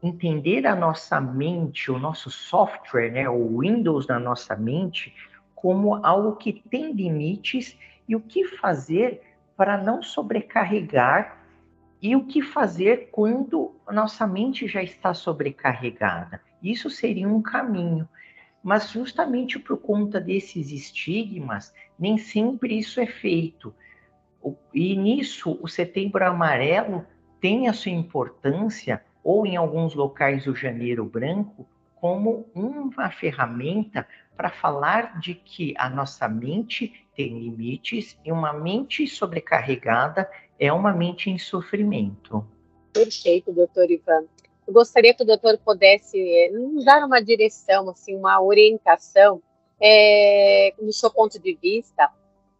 entender 0.03 0.67
a 0.67 0.75
nossa 0.75 1.19
mente, 1.19 1.89
o 1.89 1.97
nosso 1.97 2.29
software, 2.29 3.11
né, 3.11 3.27
o 3.29 3.59
Windows 3.59 4.05
na 4.07 4.19
nossa 4.19 4.55
mente, 4.55 5.13
como 5.55 6.05
algo 6.05 6.35
que 6.35 6.53
tem 6.69 6.91
limites 6.91 7.77
e 8.07 8.15
o 8.15 8.21
que 8.21 8.45
fazer 8.45 9.21
para 9.57 9.77
não 9.77 10.03
sobrecarregar 10.03 11.43
e 12.01 12.15
o 12.15 12.25
que 12.25 12.41
fazer 12.41 13.09
quando 13.11 13.73
a 13.87 13.93
nossa 13.93 14.27
mente 14.27 14.67
já 14.67 14.83
está 14.83 15.13
sobrecarregada. 15.13 16.39
Isso 16.61 16.89
seria 16.89 17.27
um 17.27 17.41
caminho 17.41 18.07
mas 18.65 18.89
justamente 18.89 19.59
por 19.59 19.77
conta 19.77 20.19
desses 20.19 20.71
estigmas, 20.71 21.71
nem 21.99 22.17
sempre 22.17 22.79
isso 22.79 22.99
é 22.99 23.05
feito. 23.05 23.71
E 24.73 24.95
nisso, 24.95 25.59
o 25.61 25.67
Setembro 25.67 26.25
Amarelo 26.25 27.05
tem 27.39 27.67
a 27.67 27.73
sua 27.73 27.91
importância, 27.91 29.03
ou 29.23 29.45
em 29.45 29.55
alguns 29.55 29.93
locais 29.93 30.47
o 30.47 30.55
Janeiro 30.55 31.05
Branco, 31.05 31.69
como 31.93 32.49
uma 32.55 33.11
ferramenta 33.11 34.07
para 34.35 34.49
falar 34.49 35.19
de 35.19 35.35
que 35.35 35.75
a 35.77 35.87
nossa 35.87 36.27
mente 36.27 37.07
tem 37.15 37.37
limites 37.37 38.17
e 38.25 38.31
uma 38.31 38.51
mente 38.51 39.07
sobrecarregada 39.07 40.27
é 40.59 40.73
uma 40.73 40.91
mente 40.91 41.29
em 41.29 41.37
sofrimento. 41.37 42.43
Perfeito, 42.91 43.53
doutor 43.53 43.91
Ivan. 43.91 44.25
Eu 44.67 44.73
gostaria 44.73 45.13
que 45.13 45.23
o 45.23 45.25
doutor 45.25 45.57
pudesse 45.63 46.19
eh, 46.19 46.49
nos 46.51 46.83
dar 46.85 47.05
uma 47.05 47.21
direção, 47.21 47.89
assim, 47.89 48.15
uma 48.15 48.41
orientação, 48.41 49.41
é, 49.79 50.73
no 50.81 50.91
seu 50.91 51.11
ponto 51.11 51.39
de 51.39 51.53
vista, 51.61 52.09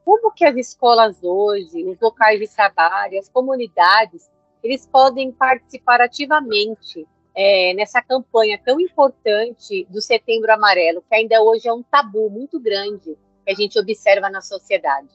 como 0.03 0.31
que 0.31 0.45
as 0.45 0.55
escolas 0.55 1.17
hoje, 1.23 1.83
os 1.83 1.99
locais 1.99 2.39
de 2.39 2.47
trabalho, 2.47 3.17
as 3.17 3.29
comunidades, 3.29 4.29
eles 4.63 4.85
podem 4.85 5.31
participar 5.31 6.01
ativamente 6.01 7.07
é, 7.35 7.73
nessa 7.73 8.01
campanha 8.01 8.59
tão 8.63 8.79
importante 8.79 9.85
do 9.89 10.01
Setembro 10.01 10.51
Amarelo, 10.51 11.03
que 11.07 11.15
ainda 11.15 11.41
hoje 11.41 11.67
é 11.67 11.73
um 11.73 11.83
tabu 11.83 12.29
muito 12.29 12.59
grande 12.59 13.17
que 13.45 13.51
a 13.51 13.55
gente 13.55 13.77
observa 13.79 14.29
na 14.29 14.41
sociedade? 14.41 15.09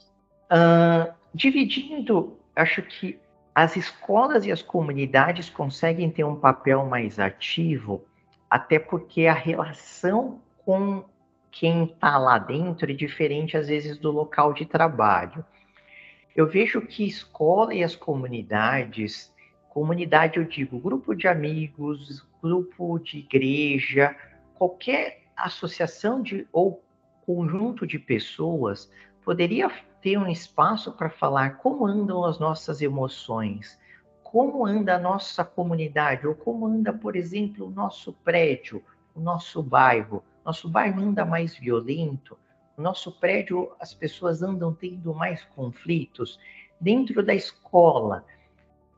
Uh, 0.50 1.12
dividindo, 1.34 2.36
acho 2.54 2.82
que 2.82 3.18
as 3.62 3.76
escolas 3.76 4.46
e 4.46 4.50
as 4.50 4.62
comunidades 4.62 5.50
conseguem 5.50 6.10
ter 6.10 6.24
um 6.24 6.34
papel 6.34 6.86
mais 6.86 7.18
ativo, 7.18 8.02
até 8.48 8.78
porque 8.78 9.26
a 9.26 9.34
relação 9.34 10.40
com 10.64 11.04
quem 11.50 11.84
está 11.84 12.16
lá 12.16 12.38
dentro 12.38 12.90
é 12.90 12.94
diferente, 12.94 13.58
às 13.58 13.68
vezes, 13.68 13.98
do 13.98 14.10
local 14.10 14.54
de 14.54 14.64
trabalho. 14.64 15.44
Eu 16.34 16.46
vejo 16.46 16.80
que 16.80 17.06
escola 17.06 17.74
e 17.74 17.84
as 17.84 17.94
comunidades, 17.94 19.30
comunidade 19.68 20.38
eu 20.38 20.44
digo 20.44 20.78
grupo 20.78 21.14
de 21.14 21.28
amigos, 21.28 22.26
grupo 22.42 22.98
de 22.98 23.18
igreja, 23.18 24.16
qualquer 24.54 25.24
associação 25.36 26.22
de 26.22 26.48
ou 26.50 26.82
conjunto 27.26 27.86
de 27.86 27.98
pessoas 27.98 28.90
poderia 29.22 29.70
ter 30.00 30.18
um 30.18 30.28
espaço 30.28 30.92
para 30.92 31.10
falar 31.10 31.58
como 31.58 31.86
andam 31.86 32.24
as 32.24 32.38
nossas 32.38 32.80
emoções, 32.80 33.78
como 34.22 34.64
anda 34.64 34.96
a 34.96 34.98
nossa 34.98 35.44
comunidade, 35.44 36.26
ou 36.26 36.34
como 36.34 36.66
anda, 36.66 36.92
por 36.92 37.16
exemplo, 37.16 37.66
o 37.66 37.70
nosso 37.70 38.12
prédio, 38.12 38.82
o 39.14 39.20
nosso 39.20 39.62
bairro. 39.62 40.22
Nosso 40.44 40.68
bairro 40.68 41.02
anda 41.02 41.24
mais 41.24 41.56
violento, 41.56 42.38
o 42.76 42.82
nosso 42.82 43.12
prédio 43.12 43.72
as 43.78 43.92
pessoas 43.92 44.42
andam 44.42 44.72
tendo 44.72 45.12
mais 45.12 45.44
conflitos. 45.56 46.38
Dentro 46.80 47.22
da 47.22 47.34
escola, 47.34 48.24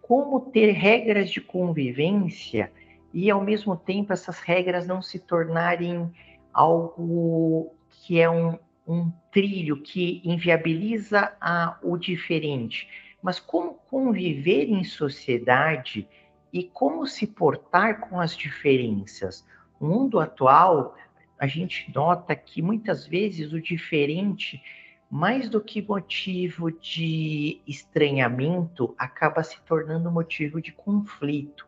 como 0.00 0.40
ter 0.40 0.72
regras 0.72 1.30
de 1.30 1.40
convivência 1.40 2.70
e, 3.12 3.30
ao 3.30 3.40
mesmo 3.40 3.76
tempo, 3.76 4.12
essas 4.12 4.38
regras 4.38 4.86
não 4.86 5.02
se 5.02 5.18
tornarem 5.18 6.12
algo 6.52 7.74
que 7.88 8.20
é 8.20 8.30
um, 8.30 8.58
um 8.86 9.10
trilho 9.30 9.80
que 9.80 10.20
inviabiliza 10.24 11.32
a, 11.40 11.78
o 11.82 11.96
diferente, 11.96 12.88
mas 13.22 13.38
como 13.38 13.74
conviver 13.74 14.68
em 14.68 14.82
sociedade 14.84 16.08
e 16.52 16.64
como 16.64 17.06
se 17.06 17.26
portar 17.26 18.00
com 18.00 18.20
as 18.20 18.36
diferenças. 18.36 19.46
O 19.80 19.86
mundo 19.86 20.20
atual, 20.20 20.96
a 21.38 21.46
gente 21.46 21.90
nota 21.94 22.34
que 22.34 22.60
muitas 22.60 23.06
vezes 23.06 23.52
o 23.52 23.60
diferente, 23.60 24.62
mais 25.10 25.48
do 25.48 25.60
que 25.60 25.80
motivo 25.80 26.70
de 26.70 27.60
estranhamento, 27.66 28.94
acaba 28.98 29.42
se 29.42 29.60
tornando 29.62 30.10
motivo 30.10 30.60
de 30.60 30.72
conflito. 30.72 31.66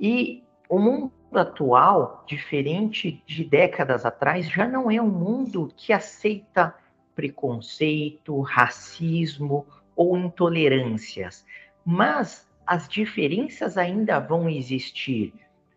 E 0.00 0.42
o 0.68 0.78
mundo 0.78 1.12
atual, 1.38 2.24
diferente 2.26 3.22
de 3.26 3.44
décadas 3.44 4.04
atrás, 4.04 4.48
já 4.48 4.66
não 4.66 4.90
é 4.90 5.00
um 5.00 5.10
mundo 5.10 5.72
que 5.76 5.92
aceita 5.92 6.74
preconceito, 7.14 8.40
racismo 8.40 9.66
ou 9.94 10.16
intolerâncias, 10.16 11.44
mas 11.84 12.46
as 12.66 12.88
diferenças 12.88 13.78
ainda 13.78 14.18
vão 14.18 14.48
existir. 14.48 15.32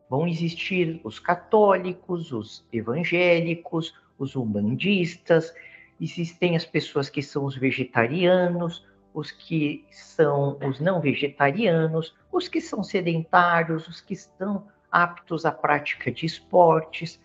Vão 0.09 0.27
existir 0.27 0.99
os 1.03 1.19
católicos, 1.19 2.31
os 2.31 2.65
evangélicos, 2.73 3.93
os 4.17 4.35
umbandistas, 4.35 5.53
existem 6.01 6.55
as 6.55 6.65
pessoas 6.65 7.09
que 7.09 7.21
são 7.21 7.45
os 7.45 7.55
vegetarianos, 7.55 8.85
os 9.13 9.31
que 9.31 9.85
são 9.91 10.57
os 10.67 10.79
não 10.79 10.99
vegetarianos, 10.99 12.15
os 12.31 12.47
que 12.47 12.61
são 12.61 12.83
sedentários, 12.83 13.87
os 13.87 14.01
que 14.01 14.13
estão 14.13 14.67
aptos 14.91 15.45
à 15.45 15.51
prática 15.51 16.11
de 16.11 16.25
esportes. 16.25 17.19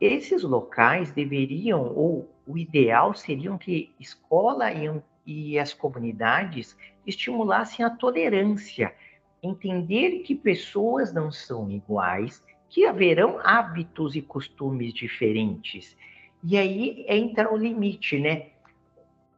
Esses 0.00 0.42
locais 0.42 1.10
deveriam, 1.10 1.82
ou 1.94 2.28
o 2.46 2.58
ideal 2.58 3.14
seriam 3.14 3.56
que 3.56 3.94
escola 3.98 4.70
e, 4.72 5.02
e 5.26 5.58
as 5.58 5.72
comunidades 5.72 6.76
estimulassem 7.06 7.84
a 7.84 7.90
tolerância, 7.90 8.94
entender 9.42 10.20
que 10.20 10.34
pessoas 10.34 11.12
não 11.12 11.30
são 11.30 11.70
iguais, 11.70 12.42
que 12.68 12.86
haverão 12.86 13.38
hábitos 13.42 14.16
e 14.16 14.22
costumes 14.22 14.92
diferentes. 14.92 15.96
E 16.42 16.56
aí 16.56 17.06
entra 17.08 17.52
o 17.52 17.56
limite, 17.56 18.18
né? 18.18 18.48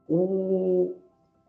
O, 0.09 0.97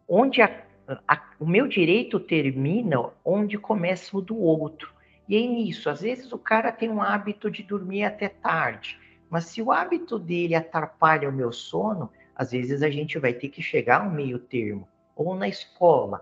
onde 0.08 0.42
a, 0.42 0.64
a, 1.08 1.22
o 1.40 1.46
meu 1.46 1.68
direito 1.68 2.20
termina, 2.20 3.10
onde 3.24 3.58
começa 3.58 4.18
o 4.18 4.22
do 4.22 4.38
outro. 4.38 4.97
E 5.28 5.36
é 5.36 5.46
nisso, 5.46 5.90
às 5.90 6.02
vezes 6.02 6.32
o 6.32 6.38
cara 6.38 6.72
tem 6.72 6.90
um 6.90 7.02
hábito 7.02 7.52
de 7.52 7.64
dormir 7.64 8.04
até 8.04 8.30
tarde, 8.30 9.00
mas 9.30 9.46
se 9.46 9.62
o 9.62 9.72
hábito 9.72 10.18
dele 10.18 10.56
atrapalha 10.56 11.30
o 11.30 11.34
meu 11.34 11.52
sono, 11.52 12.10
às 12.36 12.52
vezes 12.52 12.82
a 12.82 12.90
gente 12.90 13.20
vai 13.20 13.34
ter 13.34 13.50
que 13.50 13.62
chegar 13.62 14.02
a 14.02 14.04
um 14.04 14.12
meio 14.12 14.40
termo. 14.40 14.88
Ou 15.16 15.36
na 15.36 15.48
escola. 15.48 16.22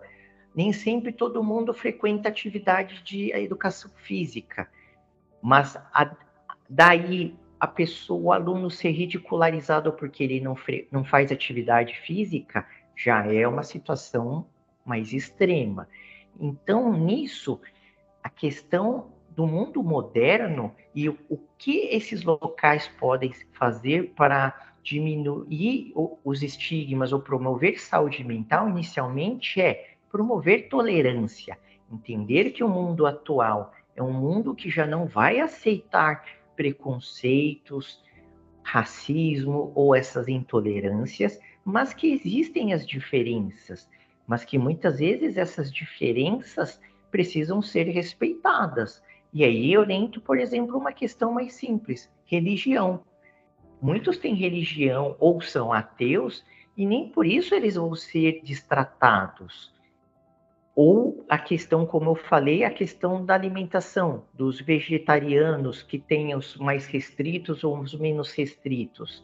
Nem 0.55 0.71
sempre 0.71 1.11
todo 1.11 1.43
mundo 1.43 1.73
frequenta 1.73 2.29
atividade 2.29 3.03
de 3.03 3.31
educação 3.33 3.91
física, 3.95 4.69
mas 5.41 5.75
a, 5.93 6.15
daí 6.69 7.35
a 7.59 7.67
pessoa, 7.67 8.19
o 8.21 8.31
aluno 8.31 8.71
ser 8.71 8.91
ridicularizado 8.91 9.91
porque 9.91 10.23
ele 10.23 10.39
não, 10.39 10.55
não 10.89 11.03
faz 11.03 11.31
atividade 11.31 11.99
física, 11.99 12.65
já 12.95 13.25
é 13.25 13.45
uma 13.45 13.63
situação 13.63 14.47
mais 14.85 15.11
extrema. 15.11 15.89
Então, 16.39 16.93
nisso, 16.93 17.59
a 18.25 18.29
questão 18.29 19.11
do 19.35 19.45
mundo 19.45 19.83
moderno 19.83 20.73
e 20.95 21.07
o, 21.07 21.15
o 21.29 21.38
que 21.59 21.89
esses 21.91 22.23
locais 22.23 22.88
podem 22.99 23.31
fazer 23.53 24.13
para 24.15 24.73
diminuir 24.81 25.93
os 26.23 26.41
estigmas 26.41 27.13
ou 27.13 27.19
promover 27.19 27.79
saúde 27.79 28.23
mental, 28.23 28.67
inicialmente 28.67 29.61
é 29.61 29.91
promover 30.09 30.69
tolerância, 30.69 31.55
entender 31.91 32.49
que 32.49 32.63
o 32.63 32.67
mundo 32.67 33.05
atual 33.05 33.73
é 33.95 34.01
um 34.01 34.11
mundo 34.11 34.55
que 34.55 34.71
já 34.71 34.88
não 34.88 35.05
vai 35.05 35.39
aceitar 35.39 36.25
preconceitos, 36.55 38.03
racismo 38.63 39.71
ou 39.75 39.93
essas 39.93 40.27
intolerâncias, 40.27 41.39
mas 41.63 41.93
que 41.93 42.11
existem 42.11 42.73
as 42.73 42.88
diferenças, 42.88 43.88
mas 44.25 44.43
que 44.43 44.57
muitas 44.57 44.97
vezes 44.97 45.38
essas 45.38 45.71
diferenças 45.71 46.81
precisam 47.15 47.62
ser 47.62 47.84
respeitadas. 47.84 49.01
E 49.34 49.45
aí 49.45 49.71
eu 49.71 49.80
oriento, 49.80 50.19
por 50.19 50.38
exemplo, 50.38 50.78
uma 50.78 50.91
questão 50.91 51.32
mais 51.32 51.54
simples: 51.54 52.12
religião. 52.25 53.06
Muitos 53.82 54.17
têm 54.17 54.36
religião 54.36 55.15
ou 55.17 55.39
são 55.39 55.71
ateus 55.71 56.43
e 56.75 56.86
nem 56.86 57.08
por 57.08 57.25
isso 57.25 57.56
eles 57.56 57.75
vão 57.75 57.95
ser 57.95 58.41
destratados. 58.43 59.73
Ou 60.75 61.25
a 61.30 61.38
questão, 61.38 61.86
como 61.86 62.10
eu 62.10 62.15
falei, 62.15 62.65
a 62.65 62.69
questão 62.69 63.25
da 63.25 63.34
alimentação, 63.34 64.25
dos 64.34 64.60
vegetarianos 64.60 65.82
que 65.82 65.97
têm 65.97 66.36
os 66.36 66.58
mais 66.58 66.86
restritos 66.86 67.63
ou 67.63 67.80
os 67.80 67.95
menos 67.97 68.34
restritos. 68.34 69.23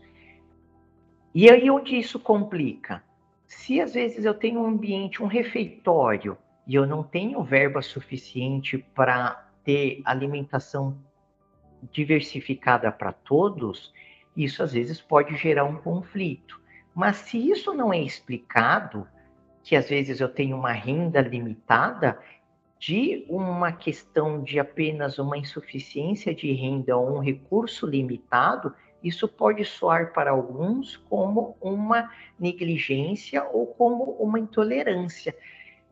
E 1.36 1.50
aí 1.50 1.70
onde 1.70 1.98
isso 1.98 2.18
complica? 2.18 3.04
Se 3.48 3.82
às 3.82 3.96
vezes 3.96 4.24
eu 4.24 4.34
tenho 4.34 4.62
um 4.62 4.66
ambiente, 4.66 5.22
um 5.22 5.28
refeitório, 5.28 6.38
e 6.72 6.76
eu 6.76 6.88
não 6.88 7.04
tenho 7.04 7.44
verba 7.44 7.82
suficiente 7.82 8.78
para 8.96 9.46
ter 9.62 10.02
alimentação 10.06 10.98
diversificada 11.92 12.90
para 12.90 13.12
todos, 13.12 13.94
isso 14.38 14.64
às 14.64 14.72
vezes 14.72 15.02
pode 15.02 15.36
gerar 15.36 15.66
um 15.66 15.76
conflito. 15.76 16.62
Mas 16.96 17.18
se 17.18 17.38
isso 17.38 17.74
não 17.74 17.92
é 17.92 18.00
explicado, 18.00 19.06
que 19.62 19.76
às 19.76 19.90
vezes 19.90 20.22
eu 20.22 20.30
tenho 20.30 20.56
uma 20.56 20.72
renda 20.72 21.20
limitada, 21.20 22.18
de 22.80 23.26
uma 23.28 23.74
questão 23.74 24.42
de 24.42 24.58
apenas 24.58 25.20
uma 25.20 25.38
insuficiência 25.38 26.34
de 26.34 26.54
renda 26.54 26.96
ou 26.96 27.18
um 27.18 27.20
recurso 27.20 27.86
limitado, 27.86 28.74
isso 29.04 29.28
pode 29.28 29.66
soar 29.66 30.14
para 30.14 30.32
alguns 30.32 30.96
como 31.10 31.58
uma 31.60 32.10
negligência 32.40 33.44
ou 33.44 33.68
como 33.68 34.14
uma 34.14 34.40
intolerância. 34.40 35.36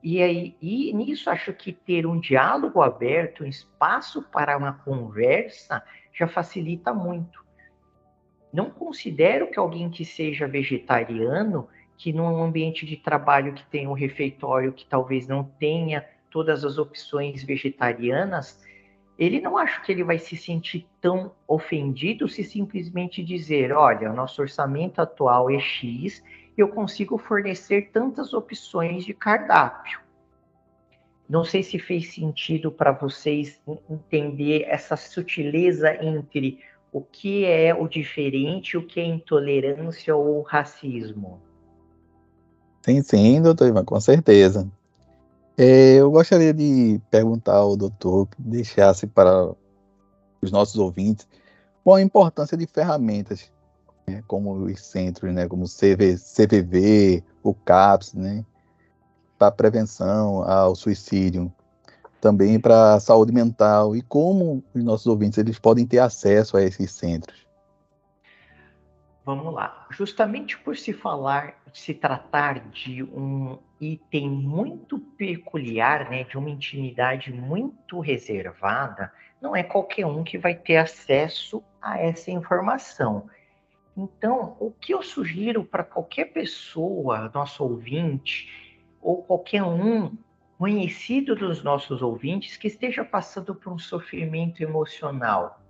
E, 0.02 0.22
aí, 0.22 0.56
e 0.62 0.94
nisso 0.94 1.30
acho 1.30 1.54
que 1.54 1.74
ter 1.74 2.06
um 2.06 2.20
diálogo 2.20 2.82
aberto, 2.82 3.44
um 3.44 3.48
espaço 3.48 4.22
para 4.22 4.58
uma 4.58 4.74
conversa, 4.74 5.84
já 6.14 6.28
facilita 6.28 6.94
muito. 6.94 7.44
Não 8.52 8.70
considero 8.70 9.52
que 9.52 9.60
alguém 9.60 9.90
que 9.90 10.06
seja 10.06 10.48
vegetariano, 10.48 11.68
que 11.98 12.14
num 12.14 12.42
ambiente 12.42 12.86
de 12.86 12.96
trabalho 12.96 13.54
que 13.54 13.66
tem 13.66 13.88
um 13.88 13.94
refeitório 13.94 14.72
que 14.72 14.86
talvez 14.86 15.28
não 15.28 15.44
tenha 15.44 16.06
todas 16.32 16.64
as 16.64 16.78
opções 16.78 17.44
vegetarianas, 17.44 18.64
ele 19.18 19.42
não 19.42 19.58
acha 19.58 19.82
que 19.82 19.92
ele 19.92 20.04
vai 20.04 20.18
se 20.18 20.38
sentir 20.38 20.88
tão 21.02 21.34
ofendido 21.46 22.30
se 22.30 22.42
simplesmente 22.42 23.22
dizer, 23.22 23.74
olha, 23.74 24.14
nosso 24.14 24.42
orçamento 24.42 25.02
atual 25.02 25.50
é 25.50 25.60
X 25.60 26.24
eu 26.62 26.67
consigo 26.67 27.17
fornecer 27.17 27.89
tantas 27.91 28.34
opções 28.34 29.06
de 29.06 29.13
cardápio. 29.13 30.00
Não 31.30 31.43
sei 31.43 31.62
se 31.62 31.78
fez 31.78 32.13
sentido 32.13 32.72
para 32.72 32.91
vocês 32.91 33.62
entender 33.89 34.63
essa 34.67 34.98
sutileza 34.98 35.93
entre 36.04 36.60
o 36.91 37.02
que 37.02 37.45
é 37.45 37.74
o 37.74 37.88
diferente, 37.88 38.76
o 38.76 38.86
que 38.86 39.00
é 39.00 39.06
intolerância 39.06 40.15
ou 40.15 40.41
racismo. 40.41 41.39
Sim, 42.82 43.04
sim, 43.04 43.41
doutor 43.41 43.67
Ivan, 43.67 43.86
com 43.86 44.00
certeza. 44.00 44.67
É, 45.56 45.95
eu 45.95 46.10
gostaria 46.10 46.54
de 46.54 47.00
perguntar 47.12 47.58
ao 47.58 47.78
doutor 47.78 48.28
que 48.28 48.41
deixasse 48.41 49.06
para 49.06 49.54
os 50.41 50.52
nossos 50.52 50.78
ouvintes 50.78 51.28
qual 51.84 51.98
a 51.98 52.02
importância 52.02 52.58
de 52.58 52.65
ferramentas 52.65 53.52
né, 54.10 54.24
como 54.28 54.52
os 54.54 54.86
centros, 54.86 55.34
né, 55.34 55.48
como 55.48 55.63
o 55.63 55.67
CV, 55.67 56.17
CVV, 56.17 57.24
o 57.43 57.54
CAPS, 57.54 58.13
né, 58.13 58.43
para 59.38 59.52
prevenção 59.52 60.43
ao 60.43 60.76
suicídio, 60.76 61.52
também 62.19 62.60
para 62.60 62.95
a 62.95 63.00
saúde 63.00 63.32
mental 63.32 63.95
e 63.95 64.02
como 64.02 64.63
os 64.74 64.84
nossos 64.84 65.08
ouvintes 65.08 65.38
eles 65.38 65.58
podem 65.58 65.86
ter 65.86 66.00
acesso 66.00 66.58
a 66.58 66.63
esses 66.63 66.91
centros. 66.91 67.48
Vamos 69.26 69.54
lá. 69.54 69.86
Justamente 69.91 70.58
por 70.58 70.76
se 70.76 70.91
falar, 70.91 71.54
se 71.72 71.93
tratar 71.93 72.67
de 72.69 73.04
um 73.04 73.60
item 73.80 74.30
muito 74.30 74.98
peculiar, 75.00 76.10
né, 76.10 76.24
de 76.24 76.38
uma 76.38 76.50
intimidade 76.50 77.32
muito 77.32 78.00
reservada, 78.00 79.12
não 79.41 79.56
é 79.56 79.63
qualquer 79.63 80.06
um 80.06 80.24
que 80.24 80.38
vai 80.38 80.56
ter 80.56 80.78
acesso 80.78 81.63
a 81.82 81.98
essa 82.00 82.32
informação. 82.32 83.30
Então, 84.02 84.56
o 84.62 84.72
que 84.72 84.94
eu 84.94 85.04
sugiro 85.04 85.62
para 85.62 85.84
qualquer 85.84 86.32
pessoa, 86.32 87.30
nosso 87.34 87.62
ouvinte, 87.66 88.48
ou 89.02 89.22
qualquer 89.24 89.62
um 89.62 90.18
conhecido 90.58 91.36
dos 91.36 91.62
nossos 91.62 92.02
ouvintes 92.02 92.56
que 92.56 92.68
esteja 92.68 93.04
passando 93.04 93.54
por 93.54 93.74
um 93.74 93.78
sofrimento 93.78 94.64
emocional, 94.64 95.62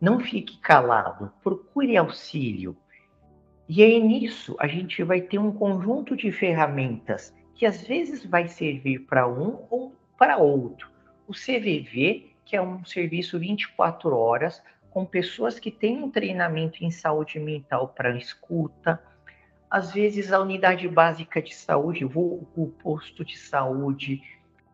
não 0.00 0.18
fique 0.18 0.58
calado, 0.58 1.32
procure 1.40 1.96
auxílio. 1.96 2.76
E 3.68 3.80
aí 3.80 4.02
nisso 4.02 4.56
a 4.58 4.66
gente 4.66 5.00
vai 5.04 5.20
ter 5.20 5.38
um 5.38 5.52
conjunto 5.52 6.16
de 6.16 6.32
ferramentas 6.32 7.32
que 7.54 7.64
às 7.64 7.86
vezes 7.86 8.24
vai 8.24 8.48
servir 8.48 9.06
para 9.06 9.28
um 9.28 9.66
ou 9.70 9.94
para 10.18 10.36
outro. 10.36 10.90
O 11.28 11.32
CVV, 11.32 12.34
que 12.44 12.56
é 12.56 12.62
um 12.62 12.84
serviço 12.84 13.38
24 13.38 14.16
horas 14.16 14.60
com 14.90 15.04
pessoas 15.04 15.58
que 15.58 15.70
têm 15.70 16.02
um 16.02 16.10
treinamento 16.10 16.84
em 16.84 16.90
saúde 16.90 17.38
mental 17.38 17.88
para 17.88 18.16
escuta, 18.16 19.02
às 19.70 19.92
vezes 19.92 20.32
a 20.32 20.40
unidade 20.40 20.88
básica 20.88 21.42
de 21.42 21.54
saúde, 21.54 22.04
o 22.04 22.72
posto 22.82 23.24
de 23.24 23.36
saúde, 23.36 24.22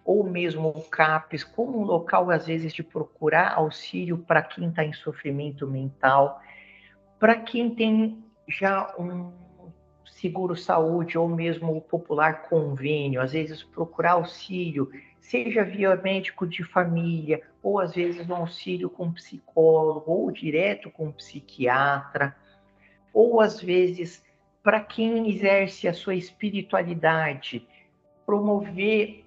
ou 0.04 0.22
mesmo 0.22 0.68
o 0.68 0.82
CAPES, 0.82 1.42
como 1.42 1.80
um 1.80 1.84
local, 1.84 2.30
às 2.30 2.46
vezes, 2.46 2.72
de 2.72 2.82
procurar 2.82 3.54
auxílio 3.54 4.18
para 4.18 4.42
quem 4.42 4.68
está 4.68 4.84
em 4.84 4.92
sofrimento 4.92 5.66
mental, 5.66 6.40
para 7.18 7.36
quem 7.36 7.74
tem 7.74 8.22
já 8.46 8.94
um 8.98 9.32
seguro-saúde 10.24 11.18
ou 11.18 11.28
mesmo 11.28 11.76
o 11.76 11.82
popular 11.82 12.48
convênio, 12.48 13.20
às 13.20 13.32
vezes 13.32 13.62
procurar 13.62 14.12
auxílio, 14.12 14.90
seja 15.20 15.62
via 15.62 15.94
médico 15.96 16.46
de 16.46 16.64
família, 16.64 17.42
ou 17.62 17.78
às 17.78 17.94
vezes 17.94 18.26
um 18.30 18.34
auxílio 18.34 18.88
com 18.88 19.12
psicólogo, 19.12 20.10
ou 20.10 20.30
direto 20.30 20.90
com 20.90 21.12
psiquiatra, 21.12 22.34
ou 23.12 23.38
às 23.38 23.60
vezes 23.60 24.24
para 24.62 24.80
quem 24.80 25.28
exerce 25.28 25.86
a 25.86 25.92
sua 25.92 26.14
espiritualidade, 26.14 27.68
promover 28.24 29.26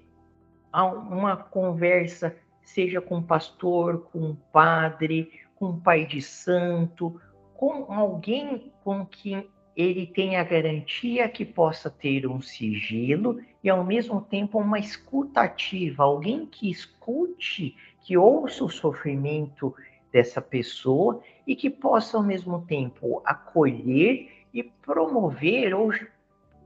uma 0.74 1.38
conversa, 1.38 2.36
seja 2.64 3.00
com 3.00 3.22
pastor, 3.22 4.10
com 4.12 4.36
padre, 4.52 5.32
com 5.56 5.80
pai 5.80 6.08
de 6.08 6.24
santo, 6.24 7.22
com 7.54 7.94
alguém 7.94 8.74
com 8.84 9.06
quem 9.06 9.48
ele 9.78 10.08
tenha 10.08 10.42
a 10.42 10.44
garantia 10.44 11.30
que 11.30 11.46
possa 11.46 11.88
ter 11.88 12.26
um 12.26 12.42
sigilo 12.42 13.40
e, 13.64 13.70
ao 13.70 13.84
mesmo 13.84 14.20
tempo, 14.20 14.58
uma 14.58 14.80
escuta 14.80 15.42
ativa, 15.42 16.04
alguém 16.04 16.48
que 16.48 16.72
escute, 16.72 17.78
que 18.02 18.18
ouça 18.18 18.64
o 18.64 18.70
sofrimento 18.70 19.76
dessa 20.12 20.42
pessoa 20.42 21.22
e 21.46 21.56
que 21.56 21.70
possa, 21.70 22.18
ao 22.18 22.24
mesmo 22.24 22.66
tempo, 22.66 23.22
acolher 23.24 24.32
e 24.52 24.64
promover 24.64 25.76
ou 25.76 25.94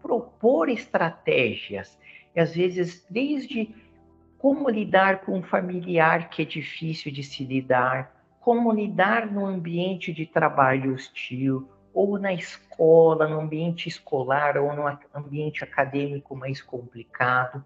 propor 0.01 0.69
estratégias. 0.69 1.99
E 2.33 2.39
às 2.39 2.55
vezes, 2.55 3.05
desde 3.09 3.75
como 4.37 4.69
lidar 4.69 5.25
com 5.25 5.37
um 5.39 5.43
familiar 5.43 6.29
que 6.29 6.43
é 6.43 6.45
difícil 6.45 7.11
de 7.11 7.23
se 7.23 7.43
lidar, 7.43 8.15
como 8.39 8.71
lidar 8.71 9.29
no 9.29 9.45
ambiente 9.45 10.13
de 10.13 10.25
trabalho 10.25 10.93
hostil, 10.93 11.67
ou 11.93 12.17
na 12.17 12.33
escola, 12.33 13.27
no 13.27 13.39
ambiente 13.39 13.87
escolar, 13.87 14.57
ou 14.57 14.73
no 14.73 14.97
ambiente 15.13 15.63
acadêmico 15.63 16.35
mais 16.35 16.61
complicado. 16.61 17.63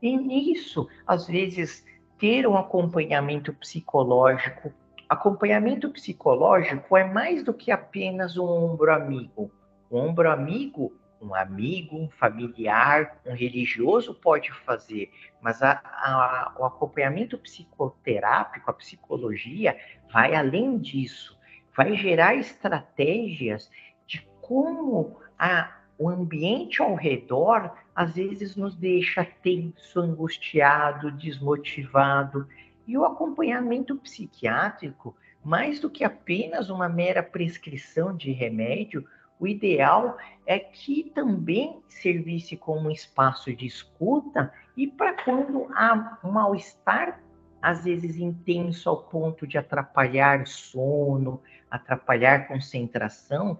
E 0.00 0.16
nisso, 0.16 0.88
às 1.06 1.26
vezes, 1.26 1.84
ter 2.18 2.46
um 2.46 2.56
acompanhamento 2.56 3.52
psicológico 3.54 4.72
Acompanhamento 5.08 5.90
psicológico 5.90 6.96
é 6.96 7.04
mais 7.04 7.42
do 7.44 7.52
que 7.52 7.70
apenas 7.70 8.36
um 8.36 8.44
ombro 8.44 8.92
amigo. 8.92 9.50
Um 9.90 9.98
ombro 9.98 10.30
amigo, 10.30 10.92
um 11.20 11.34
amigo, 11.34 11.96
um 11.96 12.08
familiar, 12.08 13.20
um 13.24 13.34
religioso 13.34 14.14
pode 14.14 14.50
fazer, 14.64 15.12
mas 15.40 15.62
a, 15.62 15.80
a, 15.84 16.56
o 16.58 16.64
acompanhamento 16.64 17.36
psicoterápico, 17.38 18.70
a 18.70 18.74
psicologia, 18.74 19.76
vai 20.12 20.34
além 20.34 20.78
disso. 20.78 21.38
Vai 21.76 21.96
gerar 21.96 22.34
estratégias 22.34 23.70
de 24.06 24.26
como 24.40 25.18
a, 25.38 25.72
o 25.98 26.08
ambiente 26.08 26.80
ao 26.80 26.94
redor 26.94 27.72
às 27.94 28.14
vezes 28.14 28.56
nos 28.56 28.74
deixa 28.74 29.24
tenso, 29.24 30.00
angustiado, 30.00 31.12
desmotivado. 31.12 32.48
E 32.86 32.98
o 32.98 33.04
acompanhamento 33.04 33.96
psiquiátrico, 33.96 35.16
mais 35.42 35.80
do 35.80 35.88
que 35.88 36.04
apenas 36.04 36.70
uma 36.70 36.88
mera 36.88 37.22
prescrição 37.22 38.16
de 38.16 38.32
remédio, 38.32 39.06
o 39.38 39.46
ideal 39.46 40.16
é 40.46 40.58
que 40.58 41.10
também 41.14 41.82
servisse 41.88 42.56
como 42.56 42.88
um 42.88 42.90
espaço 42.90 43.54
de 43.54 43.66
escuta 43.66 44.52
e 44.76 44.86
para 44.86 45.22
quando 45.22 45.66
há 45.74 46.18
mal-estar, 46.22 47.20
às 47.64 47.82
vezes 47.82 48.16
intenso 48.16 48.90
ao 48.90 49.04
ponto 49.04 49.46
de 49.46 49.56
atrapalhar 49.56 50.46
sono, 50.46 51.40
atrapalhar 51.70 52.46
concentração, 52.46 53.58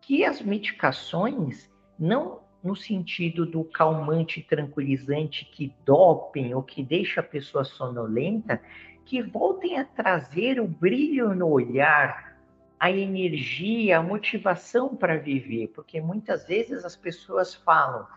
que 0.00 0.24
as 0.24 0.42
medicações 0.42 1.70
não 1.96 2.40
no 2.60 2.74
sentido 2.74 3.46
do 3.46 3.62
calmante 3.62 4.42
tranquilizante 4.42 5.44
que 5.44 5.72
dopem 5.84 6.52
ou 6.56 6.60
que 6.60 6.82
deixa 6.82 7.20
a 7.20 7.22
pessoa 7.22 7.62
sonolenta, 7.62 8.60
que 9.04 9.22
voltem 9.22 9.78
a 9.78 9.84
trazer 9.84 10.60
o 10.60 10.66
brilho 10.66 11.32
no 11.32 11.48
olhar, 11.48 12.36
a 12.80 12.90
energia, 12.90 13.98
a 13.98 14.02
motivação 14.02 14.96
para 14.96 15.18
viver, 15.18 15.68
porque 15.68 16.00
muitas 16.00 16.44
vezes 16.48 16.84
as 16.84 16.96
pessoas 16.96 17.54
falam: 17.54 18.08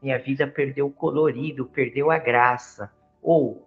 minha 0.00 0.16
vida 0.20 0.46
perdeu 0.46 0.86
o 0.86 0.92
colorido, 0.92 1.66
perdeu 1.66 2.08
a 2.08 2.18
graça, 2.18 2.88
ou 3.20 3.65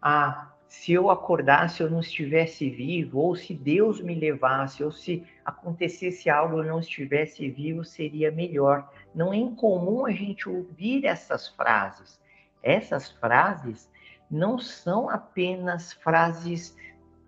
ah, 0.00 0.52
se 0.68 0.92
eu 0.92 1.10
acordasse 1.10 1.82
eu 1.82 1.90
não 1.90 2.00
estivesse 2.00 2.68
vivo, 2.68 3.18
ou 3.20 3.34
se 3.34 3.54
Deus 3.54 4.00
me 4.00 4.14
levasse, 4.14 4.84
ou 4.84 4.92
se 4.92 5.24
acontecesse 5.44 6.28
algo 6.28 6.58
eu 6.58 6.64
não 6.64 6.78
estivesse 6.78 7.48
vivo, 7.48 7.84
seria 7.84 8.30
melhor. 8.30 8.88
Não 9.14 9.32
é 9.32 9.36
incomum 9.36 10.04
a 10.04 10.10
gente 10.10 10.48
ouvir 10.48 11.06
essas 11.06 11.48
frases. 11.48 12.20
Essas 12.62 13.10
frases 13.10 13.90
não 14.30 14.58
são 14.58 15.08
apenas 15.08 15.92
frases 15.94 16.76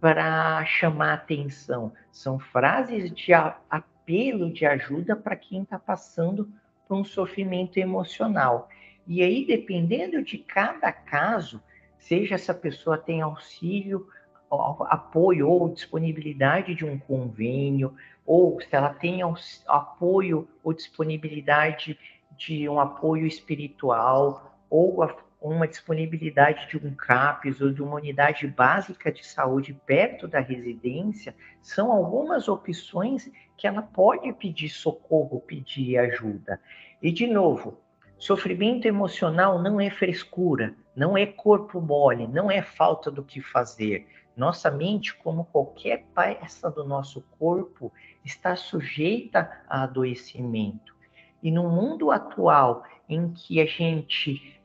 para 0.00 0.64
chamar 0.64 1.14
atenção, 1.14 1.92
são 2.10 2.38
frases 2.38 3.12
de 3.12 3.32
apelo, 3.34 4.52
de 4.52 4.64
ajuda 4.64 5.14
para 5.14 5.36
quem 5.36 5.62
está 5.62 5.78
passando 5.78 6.50
por 6.88 6.96
um 6.96 7.04
sofrimento 7.04 7.78
emocional. 7.78 8.68
E 9.06 9.22
aí, 9.22 9.44
dependendo 9.46 10.22
de 10.22 10.38
cada 10.38 10.90
caso, 10.90 11.62
seja 12.00 12.34
essa 12.34 12.52
pessoa 12.52 12.98
tem 12.98 13.20
auxílio, 13.20 14.08
apoio 14.50 15.48
ou 15.48 15.68
disponibilidade 15.68 16.74
de 16.74 16.84
um 16.84 16.98
convênio, 16.98 17.94
ou 18.26 18.60
se 18.60 18.68
ela 18.72 18.92
tem 18.92 19.20
apoio 19.68 20.48
ou 20.64 20.72
disponibilidade 20.72 21.96
de 22.36 22.68
um 22.68 22.80
apoio 22.80 23.26
espiritual, 23.26 24.58
ou 24.68 25.08
uma 25.40 25.68
disponibilidade 25.68 26.68
de 26.68 26.84
um 26.84 26.94
CAPES 26.94 27.60
ou 27.60 27.72
de 27.72 27.82
uma 27.82 27.96
unidade 27.96 28.46
básica 28.46 29.10
de 29.12 29.24
saúde 29.24 29.72
perto 29.86 30.26
da 30.26 30.40
residência, 30.40 31.34
são 31.60 31.92
algumas 31.92 32.48
opções 32.48 33.30
que 33.56 33.66
ela 33.66 33.82
pode 33.82 34.32
pedir 34.32 34.68
socorro, 34.68 35.40
pedir 35.40 35.98
ajuda. 35.98 36.60
E, 37.02 37.12
de 37.12 37.26
novo, 37.26 37.78
Sofrimento 38.20 38.86
emocional 38.86 39.62
não 39.62 39.80
é 39.80 39.88
frescura, 39.88 40.74
não 40.94 41.16
é 41.16 41.24
corpo 41.24 41.80
mole, 41.80 42.28
não 42.28 42.50
é 42.50 42.60
falta 42.60 43.10
do 43.10 43.24
que 43.24 43.40
fazer. 43.40 44.06
Nossa 44.36 44.70
mente, 44.70 45.16
como 45.16 45.46
qualquer 45.46 46.04
peça 46.14 46.70
do 46.70 46.84
nosso 46.84 47.22
corpo, 47.38 47.90
está 48.22 48.54
sujeita 48.54 49.50
a 49.66 49.84
adoecimento. 49.84 50.94
E 51.42 51.50
no 51.50 51.70
mundo 51.70 52.10
atual, 52.10 52.84
em 53.08 53.32
que 53.32 53.58
a 53.58 53.64
gente 53.64 54.60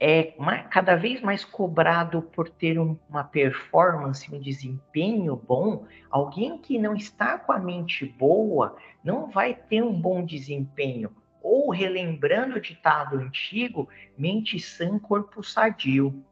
é 0.00 0.34
cada 0.68 0.96
vez 0.96 1.20
mais 1.20 1.44
cobrado 1.44 2.20
por 2.20 2.48
ter 2.50 2.76
uma 2.76 3.22
performance, 3.22 4.34
um 4.34 4.40
desempenho 4.40 5.36
bom, 5.36 5.84
alguém 6.10 6.58
que 6.58 6.76
não 6.76 6.96
está 6.96 7.38
com 7.38 7.52
a 7.52 7.58
mente 7.60 8.04
boa 8.04 8.74
não 9.04 9.30
vai 9.30 9.54
ter 9.54 9.80
um 9.80 9.92
bom 9.92 10.24
desempenho. 10.24 11.14
Ou, 11.42 11.70
relembrando 11.70 12.56
o 12.56 12.60
ditado 12.60 13.16
antigo, 13.16 13.88
mente 14.16 14.58
sã, 14.58 14.98
corpo 14.98 15.42
sadio. 15.42 16.24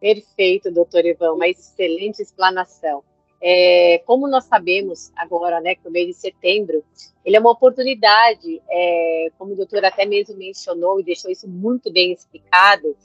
Perfeito, 0.00 0.70
doutor 0.70 1.04
Ivan, 1.04 1.32
uma 1.32 1.48
excelente 1.48 2.22
explanação. 2.22 3.02
É, 3.40 3.98
como 4.04 4.28
nós 4.28 4.44
sabemos 4.44 5.12
agora, 5.16 5.60
né, 5.60 5.76
que 5.76 5.86
o 5.86 5.90
mês 5.90 6.08
de 6.08 6.14
setembro, 6.14 6.84
ele 7.24 7.36
é 7.36 7.40
uma 7.40 7.52
oportunidade, 7.52 8.60
é, 8.68 9.28
como 9.38 9.52
o 9.52 9.56
doutor 9.56 9.84
até 9.84 10.04
mesmo 10.04 10.36
mencionou 10.36 10.98
e 10.98 11.04
deixou 11.04 11.30
isso 11.30 11.48
muito 11.48 11.92
bem 11.92 12.12
explicado, 12.12 12.96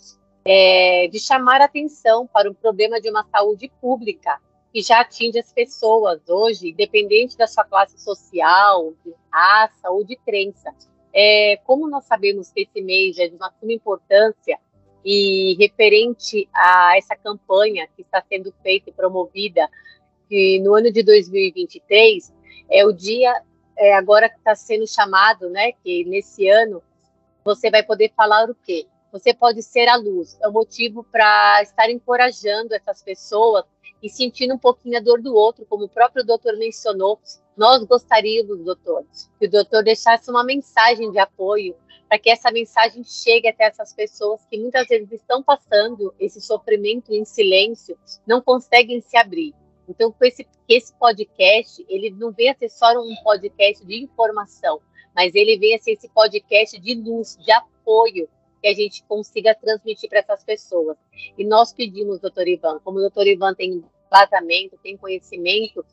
é, 0.43 1.07
de 1.07 1.19
chamar 1.19 1.61
atenção 1.61 2.27
para 2.27 2.49
o 2.49 2.55
problema 2.55 2.99
de 2.99 3.09
uma 3.09 3.23
saúde 3.25 3.71
pública 3.79 4.39
que 4.73 4.81
já 4.81 5.01
atinge 5.01 5.37
as 5.37 5.53
pessoas 5.53 6.19
hoje, 6.27 6.71
independente 6.71 7.37
da 7.37 7.45
sua 7.45 7.63
classe 7.63 7.97
social, 7.99 8.93
de 9.05 9.13
raça 9.31 9.91
ou 9.91 10.03
de 10.03 10.15
crença. 10.15 10.73
É, 11.13 11.57
como 11.63 11.87
nós 11.87 12.05
sabemos 12.05 12.51
que 12.51 12.61
esse 12.61 12.81
mês 12.81 13.17
é 13.19 13.27
de 13.27 13.35
uma 13.35 13.51
suma 13.59 13.71
importância 13.71 14.57
e 15.05 15.55
referente 15.59 16.49
a 16.53 16.97
essa 16.97 17.15
campanha 17.15 17.87
que 17.95 18.01
está 18.01 18.23
sendo 18.27 18.53
feita 18.63 18.89
e 18.89 18.93
promovida 18.93 19.69
que 20.29 20.59
no 20.59 20.73
ano 20.73 20.91
de 20.91 21.03
2023 21.03 22.33
é 22.69 22.85
o 22.85 22.91
dia 22.91 23.31
é, 23.77 23.93
agora 23.93 24.29
que 24.29 24.37
está 24.37 24.55
sendo 24.55 24.87
chamado, 24.87 25.49
né? 25.49 25.73
Que 25.83 26.05
nesse 26.05 26.47
ano 26.47 26.81
você 27.43 27.69
vai 27.69 27.83
poder 27.83 28.11
falar 28.15 28.49
o 28.49 28.55
quê? 28.55 28.87
Você 29.11 29.33
pode 29.33 29.61
ser 29.61 29.87
a 29.87 29.95
luz. 29.95 30.37
É 30.41 30.47
o 30.47 30.51
motivo 30.51 31.03
para 31.03 31.61
estar 31.61 31.89
encorajando 31.89 32.73
essas 32.73 33.03
pessoas 33.03 33.65
e 34.01 34.09
sentindo 34.09 34.53
um 34.53 34.57
pouquinho 34.57 34.97
a 34.97 35.01
dor 35.01 35.21
do 35.21 35.35
outro, 35.35 35.65
como 35.65 35.85
o 35.85 35.89
próprio 35.89 36.25
doutor 36.25 36.57
mencionou. 36.57 37.19
Nós 37.55 37.83
gostaríamos, 37.83 38.63
doutor, 38.63 39.05
que 39.39 39.45
o 39.45 39.49
doutor 39.49 39.83
deixasse 39.83 40.29
uma 40.29 40.43
mensagem 40.43 41.11
de 41.11 41.19
apoio 41.19 41.75
para 42.09 42.19
que 42.19 42.29
essa 42.29 42.51
mensagem 42.51 43.03
chegue 43.03 43.47
até 43.47 43.65
essas 43.65 43.93
pessoas 43.93 44.45
que 44.45 44.57
muitas 44.57 44.87
vezes 44.87 45.11
estão 45.11 45.41
passando 45.41 46.13
esse 46.19 46.41
sofrimento 46.41 47.11
em 47.11 47.25
silêncio, 47.25 47.97
não 48.25 48.41
conseguem 48.41 49.01
se 49.01 49.17
abrir. 49.17 49.53
Então, 49.87 50.11
com 50.11 50.25
esse, 50.25 50.47
esse 50.67 50.93
podcast, 50.93 51.85
ele 51.89 52.09
não 52.11 52.31
vem 52.31 52.49
a 52.49 52.55
ser 52.55 52.69
só 52.69 52.91
um 52.99 53.15
podcast 53.23 53.85
de 53.85 54.03
informação, 54.03 54.79
mas 55.15 55.33
ele 55.35 55.57
vem 55.57 55.75
a 55.75 55.79
ser 55.79 55.91
esse 55.91 56.09
podcast 56.09 56.79
de 56.79 56.95
luz, 56.95 57.37
de 57.37 57.51
apoio, 57.51 58.29
que 58.61 58.67
a 58.67 58.73
gente 58.73 59.03
consiga 59.03 59.53
transmitir 59.53 60.09
para 60.09 60.19
essas 60.19 60.43
pessoas. 60.43 60.97
E 61.37 61.43
nós 61.43 61.73
pedimos, 61.73 62.19
doutor 62.19 62.47
Ivan, 62.47 62.79
como 62.79 62.97
o 62.97 63.01
doutor 63.01 63.27
Ivan 63.27 63.53
tem 63.53 63.83
embasamento, 64.05 64.79
tem 64.81 64.95
conhecimento, 64.95 65.85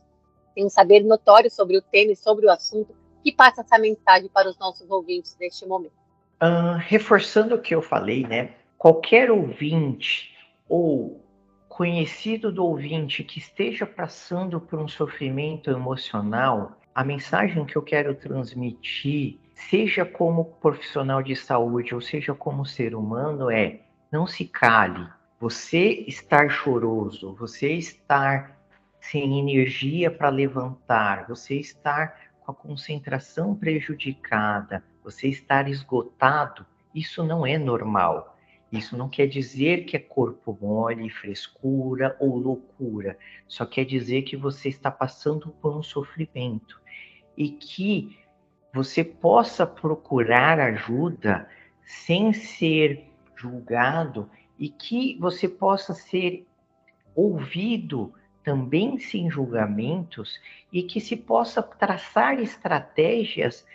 tem 0.61 0.67
um 0.67 0.71
saber 0.71 1.03
notório 1.03 1.51
sobre 1.51 1.79
o 1.79 1.83
tema 1.83 2.13
e 2.13 2.17
sobre 2.17 2.45
o 2.45 2.51
assunto, 2.51 2.95
que 3.25 3.33
passa 3.33 3.63
essa 3.63 3.79
mensagem 3.79 4.29
para 4.29 4.49
os 4.49 4.59
nossos 4.59 4.91
ouvintes 4.91 5.35
neste 5.41 5.67
momento. 5.67 5.95
Uh, 6.43 6.77
reforçando 6.79 7.55
o 7.55 7.59
que 7.59 7.75
eu 7.75 7.81
falei, 7.81 8.27
né? 8.27 8.55
Qualquer 8.77 9.31
ouvinte 9.31 10.37
ou 10.69 11.25
conhecido 11.69 12.53
do 12.53 12.65
ouvinte 12.65 13.25
que 13.25 13.39
esteja 13.39 13.87
passando 13.87 14.61
por 14.61 14.79
um 14.79 14.89
sofrimento 14.89 15.71
emocional, 15.71 16.77
a 16.95 17.03
mensagem 17.03 17.65
que 17.65 17.77
eu 17.77 17.83
quero 17.83 18.15
transmitir, 18.15 19.39
seja 19.55 20.05
como 20.05 20.45
profissional 20.45 21.23
de 21.23 21.37
saúde 21.37 21.95
ou 21.95 22.03
seja 22.03 22.35
como 22.35 22.67
ser 22.67 22.95
humano, 22.95 23.51
é 23.51 23.81
não 24.13 24.27
se 24.27 24.45
cale. 24.45 25.07
Você 25.39 26.05
estar 26.07 26.51
choroso, 26.51 27.35
você 27.35 27.73
estar 27.73 28.60
sem 29.01 29.39
energia 29.39 30.11
para 30.11 30.29
levantar, 30.29 31.27
você 31.27 31.57
estar 31.57 32.31
com 32.41 32.53
a 32.53 32.55
concentração 32.55 33.55
prejudicada, 33.55 34.85
você 35.03 35.29
estar 35.29 35.69
esgotado, 35.69 36.67
isso 36.95 37.25
não 37.25 37.47
é 37.47 37.59
normal. 37.59 38.37
Isso 38.71 38.97
não 38.97 39.09
quer 39.09 39.27
dizer 39.27 39.85
que 39.85 39.97
é 39.97 40.01
corpo 40.01 40.57
mole, 40.61 41.11
frescura 41.11 42.17
ou 42.21 42.37
loucura. 42.37 43.19
Só 43.49 43.67
quer 43.67 43.85
dizer 43.85 44.23
que 44.23 44.37
você 44.37 44.69
está 44.69 44.91
passando 44.91 45.51
por 45.61 45.77
um 45.77 45.83
sofrimento 45.83 46.81
e 47.37 47.51
que 47.51 48.17
você 48.73 49.03
possa 49.03 49.67
procurar 49.67 50.61
ajuda 50.61 51.49
sem 51.85 52.33
ser 52.33 53.05
julgado 53.35 54.31
e 54.57 54.69
que 54.69 55.19
você 55.19 55.49
possa 55.49 55.93
ser 55.93 56.47
ouvido 57.15 58.15
também 58.43 58.99
sem 58.99 59.31
julgamentos 59.31 60.41
e 60.73 60.83
que 60.83 61.01
se 61.01 61.17
possa 61.17 61.63
traçar 61.63 62.41
estratégias 62.41 63.67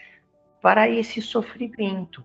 para 0.61 0.89
esse 0.89 1.21
sofrimento. 1.21 2.23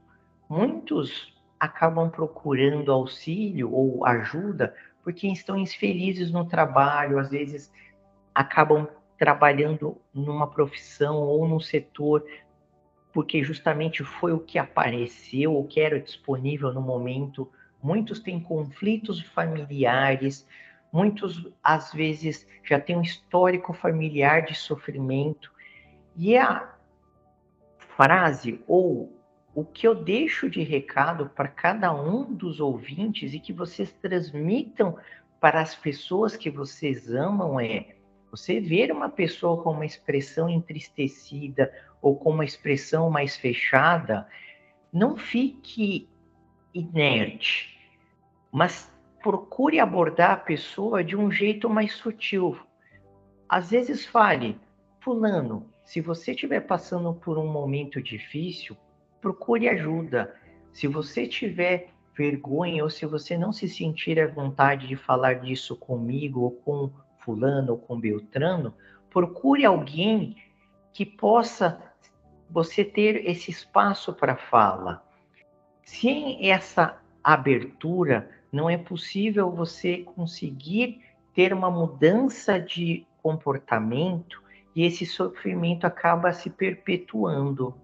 Muitos 0.48 1.36
acabam 1.58 2.10
procurando 2.10 2.90
auxílio 2.90 3.72
ou 3.72 4.06
ajuda 4.06 4.74
porque 5.02 5.28
estão 5.28 5.56
infelizes 5.56 6.30
no 6.30 6.44
trabalho, 6.44 7.18
às 7.18 7.30
vezes 7.30 7.72
acabam 8.34 8.88
trabalhando 9.18 10.00
numa 10.14 10.46
profissão 10.46 11.16
ou 11.16 11.46
num 11.46 11.60
setor 11.60 12.24
porque 13.12 13.42
justamente 13.42 14.04
foi 14.04 14.32
o 14.32 14.40
que 14.40 14.58
apareceu, 14.58 15.56
o 15.56 15.66
que 15.66 15.80
era 15.80 16.00
disponível 16.00 16.72
no 16.72 16.80
momento. 16.80 17.50
Muitos 17.82 18.20
têm 18.20 18.40
conflitos 18.40 19.20
familiares, 19.20 20.46
muitos 20.92 21.48
às 21.62 21.92
vezes 21.92 22.46
já 22.64 22.80
têm 22.80 22.96
um 22.96 23.02
histórico 23.02 23.72
familiar 23.72 24.42
de 24.42 24.54
sofrimento. 24.54 25.50
E 26.16 26.36
a 26.36 26.74
frase 27.78 28.62
ou 28.66 29.12
o 29.54 29.64
que 29.64 29.86
eu 29.86 29.94
deixo 29.94 30.48
de 30.48 30.62
recado 30.62 31.28
para 31.30 31.48
cada 31.48 31.92
um 31.92 32.32
dos 32.32 32.60
ouvintes 32.60 33.34
e 33.34 33.40
que 33.40 33.52
vocês 33.52 33.92
transmitam 33.92 34.96
para 35.40 35.60
as 35.60 35.74
pessoas 35.74 36.36
que 36.36 36.50
vocês 36.50 37.12
amam 37.12 37.58
é 37.58 37.94
você 38.30 38.60
ver 38.60 38.92
uma 38.92 39.08
pessoa 39.08 39.62
com 39.62 39.72
uma 39.72 39.84
expressão 39.84 40.48
entristecida 40.48 41.72
ou 42.00 42.16
com 42.16 42.30
uma 42.30 42.44
expressão 42.44 43.10
mais 43.10 43.36
fechada, 43.36 44.26
não 44.92 45.16
fique 45.16 46.08
inerte, 46.72 47.78
mas 48.52 48.92
procure 49.22 49.78
abordar 49.78 50.32
a 50.32 50.36
pessoa 50.36 51.04
de 51.04 51.16
um 51.16 51.30
jeito 51.30 51.68
mais 51.68 51.92
sutil. 51.92 52.58
Às 53.48 53.70
vezes 53.70 54.06
fale, 54.06 54.58
fulano, 55.00 55.66
se 55.84 56.00
você 56.00 56.32
estiver 56.32 56.60
passando 56.60 57.12
por 57.14 57.38
um 57.38 57.46
momento 57.46 58.00
difícil, 58.02 58.76
procure 59.20 59.68
ajuda. 59.68 60.34
Se 60.72 60.86
você 60.86 61.26
tiver 61.26 61.88
vergonha 62.16 62.82
ou 62.84 62.90
se 62.90 63.06
você 63.06 63.36
não 63.36 63.52
se 63.52 63.68
sentir 63.68 64.20
à 64.20 64.26
vontade 64.26 64.86
de 64.86 64.96
falar 64.96 65.34
disso 65.34 65.76
comigo 65.76 66.40
ou 66.42 66.50
com 66.52 66.90
fulano 67.18 67.72
ou 67.72 67.78
com 67.78 67.98
Beltrano, 67.98 68.74
procure 69.10 69.64
alguém 69.64 70.36
que 70.92 71.04
possa 71.04 71.82
você 72.48 72.84
ter 72.84 73.28
esse 73.28 73.50
espaço 73.50 74.12
para 74.12 74.36
fala. 74.36 75.04
Sem 75.84 76.50
essa 76.50 77.00
abertura, 77.22 78.30
não 78.52 78.68
é 78.68 78.76
possível 78.76 79.50
você 79.50 79.98
conseguir 79.98 81.00
ter 81.34 81.52
uma 81.52 81.70
mudança 81.70 82.58
de 82.58 83.06
comportamento 83.22 84.42
e 84.74 84.84
esse 84.84 85.06
sofrimento 85.06 85.86
acaba 85.86 86.32
se 86.32 86.50
perpetuando. 86.50 87.74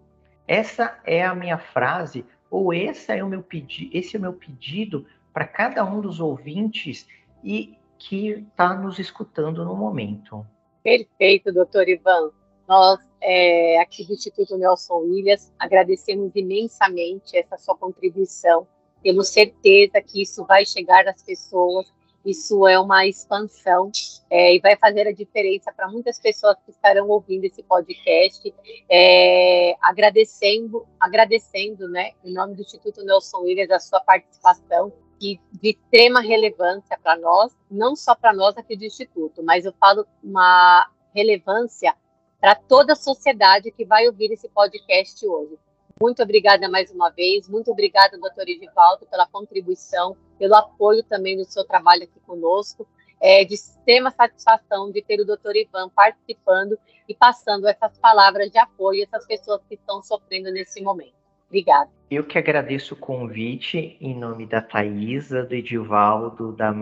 Essa 0.47 0.99
é 1.05 1.25
a 1.25 1.35
minha 1.35 1.59
frase, 1.59 2.25
ou 2.51 2.73
essa 2.73 3.15
é 3.15 3.23
o 3.23 3.29
meu 3.29 3.43
pedi 3.43 3.91
esse 3.93 4.17
é 4.17 4.19
o 4.19 4.23
meu 4.23 4.33
pedido 4.33 5.07
para 5.33 5.47
cada 5.47 5.85
um 5.85 6.01
dos 6.01 6.21
ouvintes 6.21 7.07
e 7.43 7.77
que 7.99 8.29
está 8.31 8.75
nos 8.75 8.99
escutando 8.99 9.65
no 9.65 9.77
momento. 9.77 10.47
Perfeito, 10.83 11.53
doutor 11.53 11.89
Ivan. 11.89 12.31
Nós, 12.69 13.01
é, 13.21 13.81
aqui 13.81 14.05
do 14.05 14.13
Instituto 14.13 14.57
Nelson 14.57 14.99
Williams, 14.99 15.53
agradecemos 15.59 16.35
imensamente 16.35 17.37
essa 17.37 17.57
sua 17.57 17.77
contribuição. 17.77 18.67
Temos 19.07 19.29
certeza 19.29 20.03
que 20.03 20.21
isso 20.21 20.45
vai 20.45 20.67
chegar 20.67 21.07
às 21.07 21.23
pessoas 21.23 21.87
Isso 22.25 22.67
é 22.67 22.77
uma 22.77 23.07
expansão 23.07 23.89
é, 24.29 24.57
e 24.57 24.59
vai 24.59 24.77
fazer 24.77 25.07
a 25.07 25.13
diferença 25.13 25.73
para 25.73 25.87
muitas 25.87 26.19
pessoas 26.19 26.57
que 26.65 26.73
estarão 26.73 27.09
ouvindo 27.09 27.45
esse 27.45 27.63
podcast. 27.63 28.53
É, 28.91 29.77
agradecendo, 29.81 30.85
agradecendo, 30.99 31.89
né, 31.89 32.15
em 32.25 32.33
nome 32.35 32.57
do 32.57 32.63
Instituto 32.63 33.05
Nelson 33.05 33.43
Williams, 33.43 33.71
a 33.71 33.79
sua 33.79 34.01
participação 34.01 34.93
de, 35.21 35.39
de 35.53 35.71
extrema 35.71 36.21
relevância 36.21 36.99
para 37.01 37.17
nós, 37.17 37.57
não 37.71 37.95
só 37.95 38.13
para 38.13 38.33
nós 38.33 38.57
aqui 38.57 38.77
do 38.77 38.85
Instituto, 38.85 39.41
mas 39.41 39.65
eu 39.65 39.73
falo 39.79 40.05
uma 40.21 40.91
relevância 41.15 41.95
para 42.41 42.57
toda 42.57 42.95
a 42.95 42.97
sociedade 42.97 43.71
que 43.71 43.85
vai 43.85 44.09
ouvir 44.09 44.33
esse 44.33 44.49
podcast 44.49 45.25
hoje. 45.25 45.57
Muito 45.99 46.23
obrigada 46.23 46.69
mais 46.69 46.91
uma 46.91 47.09
vez. 47.09 47.49
Muito 47.49 47.71
obrigada, 47.71 48.19
doutor 48.19 48.47
Edivaldo, 48.47 49.07
pela 49.07 49.27
contribuição, 49.27 50.15
pelo 50.39 50.55
apoio 50.55 51.03
também 51.03 51.39
no 51.39 51.45
seu 51.47 51.65
trabalho 51.65 52.03
aqui 52.03 52.21
conosco. 52.21 52.87
É 53.19 53.47
de 53.47 53.55
extrema 53.55 54.11
satisfação 54.11 54.93
de 54.93 55.01
ter 55.01 55.19
o 55.21 55.25
doutor 55.25 55.57
Ivan 55.57 55.89
participando 55.89 56.79
e 57.09 57.15
passando 57.15 57.67
essas 57.67 57.99
palavras 57.99 58.51
de 58.51 58.59
apoio 58.59 59.01
a 59.01 59.05
essas 59.05 59.27
pessoas 59.27 59.63
que 59.67 59.75
estão 59.75 60.03
sofrendo 60.03 60.53
nesse 60.53 60.83
momento. 60.83 61.15
Obrigada. 61.47 61.91
Eu 62.11 62.25
que 62.25 62.37
agradeço 62.37 62.93
o 62.93 62.99
convite 62.99 63.97
em 63.99 64.15
nome 64.15 64.45
da 64.45 64.61
Thaisa, 64.61 65.45
do 65.45 65.55
Edivaldo, 65.55 66.53
da 66.53 66.75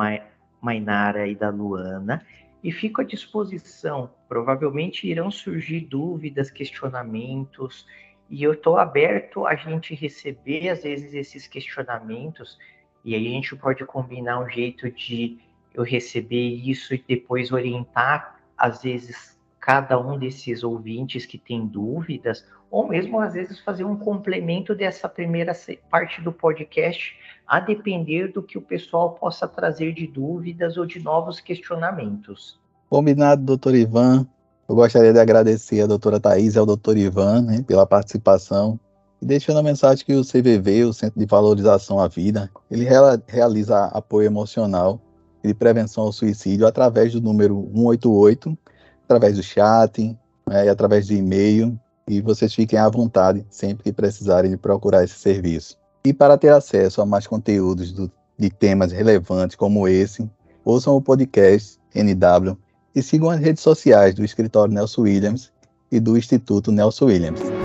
Mainara 0.61 1.29
e 1.29 1.37
da 1.37 1.51
Luana 1.51 2.27
e 2.65 2.73
fico 2.73 3.01
à 3.01 3.05
disposição. 3.05 4.11
Provavelmente 4.27 5.07
irão 5.07 5.31
surgir 5.31 5.83
dúvidas, 5.83 6.51
questionamentos 6.51 7.87
e 8.29 8.43
eu 8.43 8.53
estou 8.53 8.79
aberto 8.79 9.47
a 9.47 9.55
gente 9.55 9.95
receber, 9.95 10.69
às 10.69 10.83
vezes, 10.83 11.15
esses 11.15 11.47
questionamentos, 11.47 12.59
e 13.05 13.15
aí 13.15 13.27
a 13.27 13.31
gente 13.31 13.55
pode 13.57 13.85
combinar 13.85 14.41
um 14.41 14.49
jeito 14.49 14.91
de 14.91 15.39
eu 15.75 15.83
receber 15.83 16.49
isso 16.49 16.95
e 16.95 17.05
depois 17.07 17.53
orientar, 17.53 18.41
às 18.57 18.83
vezes, 18.83 19.39
cada 19.61 19.99
um 19.99 20.19
desses 20.19 20.63
ouvintes 20.63 21.27
que 21.27 21.39
tem 21.39 21.67
dúvidas, 21.67 22.47
ou 22.71 22.89
mesmo, 22.89 23.21
às 23.21 23.35
vezes, 23.35 23.61
fazer 23.61 23.85
um 23.85 23.97
complemento 23.97 24.75
dessa 24.75 25.09
primeira 25.09 25.53
parte 25.91 26.21
do 26.21 26.33
podcast, 26.33 27.17
a 27.47 27.61
depender 27.61 28.29
do 28.29 28.43
que 28.43 28.59
o 28.59 28.63
pessoal 28.63 29.13
possa 29.13 29.47
trazer 29.47 29.93
de 29.93 30.07
dúvidas 30.07 30.77
ou 30.77 30.87
de 30.87 30.99
novos 30.99 31.41
questionamentos. 31.41 32.59
Combinado, 32.89 33.43
doutor 33.43 33.75
Ivan. 33.75 34.27
Eu 34.67 34.75
gostaria 34.75 35.13
de 35.13 35.19
agradecer 35.19 35.83
a 35.83 35.87
doutora 35.87 36.19
Thais 36.19 36.55
e 36.55 36.59
ao 36.59 36.65
doutor 36.65 36.97
Ivan 36.97 37.43
né, 37.43 37.63
pela 37.67 37.87
participação 37.87 38.81
e 39.21 39.27
deixando 39.27 39.59
a 39.59 39.63
mensagem 39.63 40.05
que 40.05 40.15
o 40.15 40.25
CVV, 40.25 40.85
o 40.85 40.93
Centro 40.93 41.21
de 41.21 41.27
Valorização 41.27 42.01
à 42.01 42.09
Vida, 42.09 42.51
ele 42.71 42.87
realiza 43.27 43.85
apoio 43.87 44.27
emocional 44.27 45.01
e 45.43 45.49
de 45.49 45.55
prevenção 45.55 46.05
ao 46.05 46.13
suicídio 46.13 46.67
através 46.67 47.13
do 47.13 47.21
número 47.21 47.69
188, 47.75 48.59
através 49.05 49.37
do 49.37 49.43
chat 49.43 50.17
né, 50.49 50.65
e 50.65 50.69
através 50.71 51.07
de 51.07 51.17
e-mail. 51.17 51.79
E 52.09 52.23
vocês 52.23 52.55
fiquem 52.55 52.79
à 52.79 52.89
vontade 52.89 53.47
sempre 53.51 53.85
que 53.85 53.93
precisarem 53.93 54.51
de 54.51 54.57
procurar 54.57 55.05
esse 55.05 55.15
serviço. 55.15 55.77
E 56.07 56.13
para 56.13 56.39
ter 56.39 56.53
acesso 56.53 57.03
a 57.03 57.07
mais 57.07 57.27
conteúdos 57.27 57.93
do, 57.93 58.11
de 58.39 58.49
temas 58.49 58.93
relevantes 58.93 59.57
como 59.57 59.87
esse, 59.87 60.29
ouçam 60.65 60.97
o 60.97 61.03
podcast 61.03 61.79
NW 61.95 62.64
e 62.95 63.03
sigam 63.03 63.31
as 63.31 63.41
redes 63.41 63.63
sociais 63.63 64.15
do 64.15 64.25
Escritório 64.25 64.73
Nelson 64.73 65.03
Williams 65.03 65.51
e 65.91 65.99
do 65.99 66.17
Instituto 66.17 66.71
Nelson 66.71 67.07
Williams. 67.07 67.64